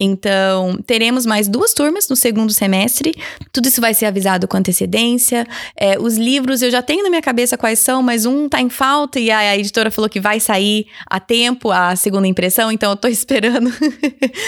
[0.00, 3.12] Então, teremos mais duas turmas no segundo semestre.
[3.52, 5.46] Tudo isso vai ser avisado com antecedência.
[5.76, 8.70] É, os livros eu já tenho na minha cabeça quais são, mas um tá em
[8.70, 12.90] falta e a, a editora falou que vai sair a tempo a segunda impressão, então
[12.90, 13.70] eu tô esperando.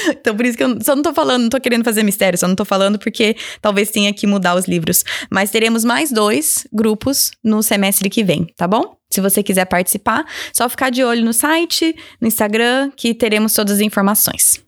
[0.08, 2.48] então, por isso que eu só não tô falando, não tô querendo fazer mistério, só
[2.48, 5.04] não tô falando porque talvez tenha que mudar os livros.
[5.30, 9.01] Mas teremos mais dois grupos no semestre que vem, tá bom?
[9.12, 13.74] Se você quiser participar, só ficar de olho no site, no Instagram, que teremos todas
[13.74, 14.60] as informações.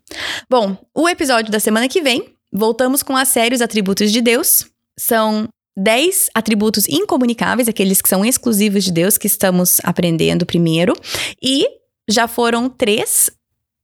[0.49, 4.67] Bom, o episódio da semana que vem, voltamos com a série Os Atributos de Deus.
[4.99, 10.95] São 10 atributos incomunicáveis, aqueles que são exclusivos de Deus, que estamos aprendendo primeiro.
[11.43, 11.67] E
[12.09, 13.31] já foram três.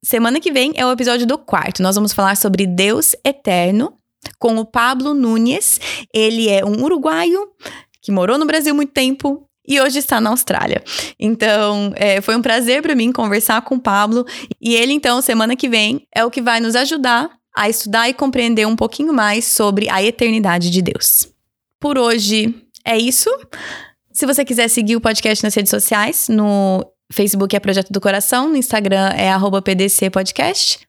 [0.04, 1.82] Semana que vem é o episódio do quarto.
[1.82, 3.94] Nós vamos falar sobre Deus eterno
[4.38, 5.80] com o Pablo Nunes.
[6.12, 7.48] Ele é um uruguaio
[8.02, 10.82] que morou no Brasil muito tempo, e hoje está na Austrália.
[11.18, 14.26] Então, é, foi um prazer para mim conversar com o Pablo
[14.60, 18.14] e ele, então, semana que vem, é o que vai nos ajudar a estudar e
[18.14, 21.28] compreender um pouquinho mais sobre a eternidade de Deus.
[21.78, 23.30] Por hoje é isso.
[24.12, 28.48] Se você quiser seguir o podcast nas redes sociais, no Facebook é Projeto do Coração,
[28.48, 29.30] no Instagram é
[29.62, 30.80] PDC Podcast.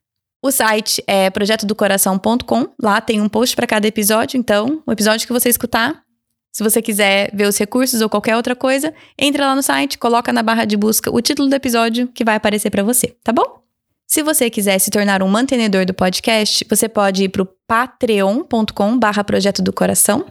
[0.43, 2.67] O site é projetodocoração.com.
[2.81, 6.03] Lá tem um post para cada episódio, então, o episódio que você escutar,
[6.51, 10.33] se você quiser ver os recursos ou qualquer outra coisa, entra lá no site, coloca
[10.33, 13.61] na barra de busca o título do episódio que vai aparecer para você, tá bom?
[14.05, 18.99] Se você quiser se tornar um mantenedor do podcast, você pode ir para o patreon.com
[18.99, 20.25] barra projeto do coração.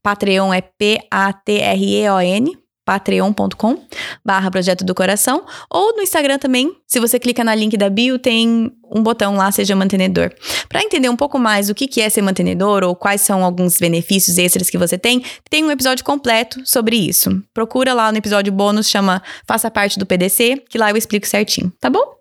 [0.00, 3.82] Patreon é P-A-T-R-E-O-N, patreon.com
[4.24, 8.18] barra projeto do coração ou no Instagram também, se você clica na link da bio
[8.18, 10.30] tem um botão lá seja mantenedor.
[10.68, 14.38] Para entender um pouco mais o que é ser mantenedor ou quais são alguns benefícios
[14.38, 17.42] extras que você tem, tem um episódio completo sobre isso.
[17.52, 21.72] Procura lá no episódio bônus chama Faça parte do PDC, que lá eu explico certinho,
[21.80, 22.14] tá bom?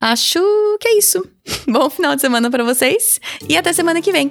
[0.00, 0.40] Acho
[0.78, 1.26] que é isso.
[1.66, 3.18] Bom final de semana para vocês
[3.48, 4.30] e até semana que vem.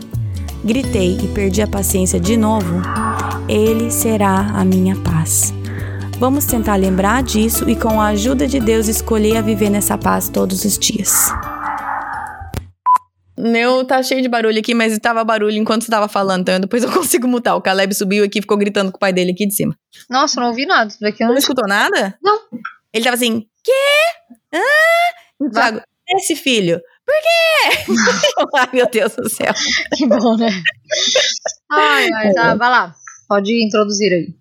[0.63, 2.81] Gritei e perdi a paciência de novo.
[3.49, 5.51] Ele será a minha paz.
[6.19, 10.29] Vamos tentar lembrar disso e, com a ajuda de Deus, escolher a viver nessa paz
[10.29, 11.31] todos os dias.
[13.35, 16.83] Meu tá cheio de barulho aqui, mas tava barulho enquanto você tava falando, então depois
[16.83, 17.55] eu consigo mutar.
[17.55, 19.75] O Caleb subiu aqui e ficou gritando com o pai dele aqui de cima.
[20.07, 20.93] Nossa, não ouvi nada.
[21.01, 22.15] Daqui não, não escutou nada?
[22.21, 22.39] Não.
[22.93, 24.53] Ele tava assim, quê?
[24.53, 25.83] Ah?
[26.17, 26.79] Esse filho,
[27.11, 28.57] por quê?
[28.57, 29.53] ai, meu Deus do céu.
[29.95, 30.49] Que bom, né?
[31.71, 32.95] Ai, ai, tá, vai lá.
[33.27, 34.40] Pode introduzir aí.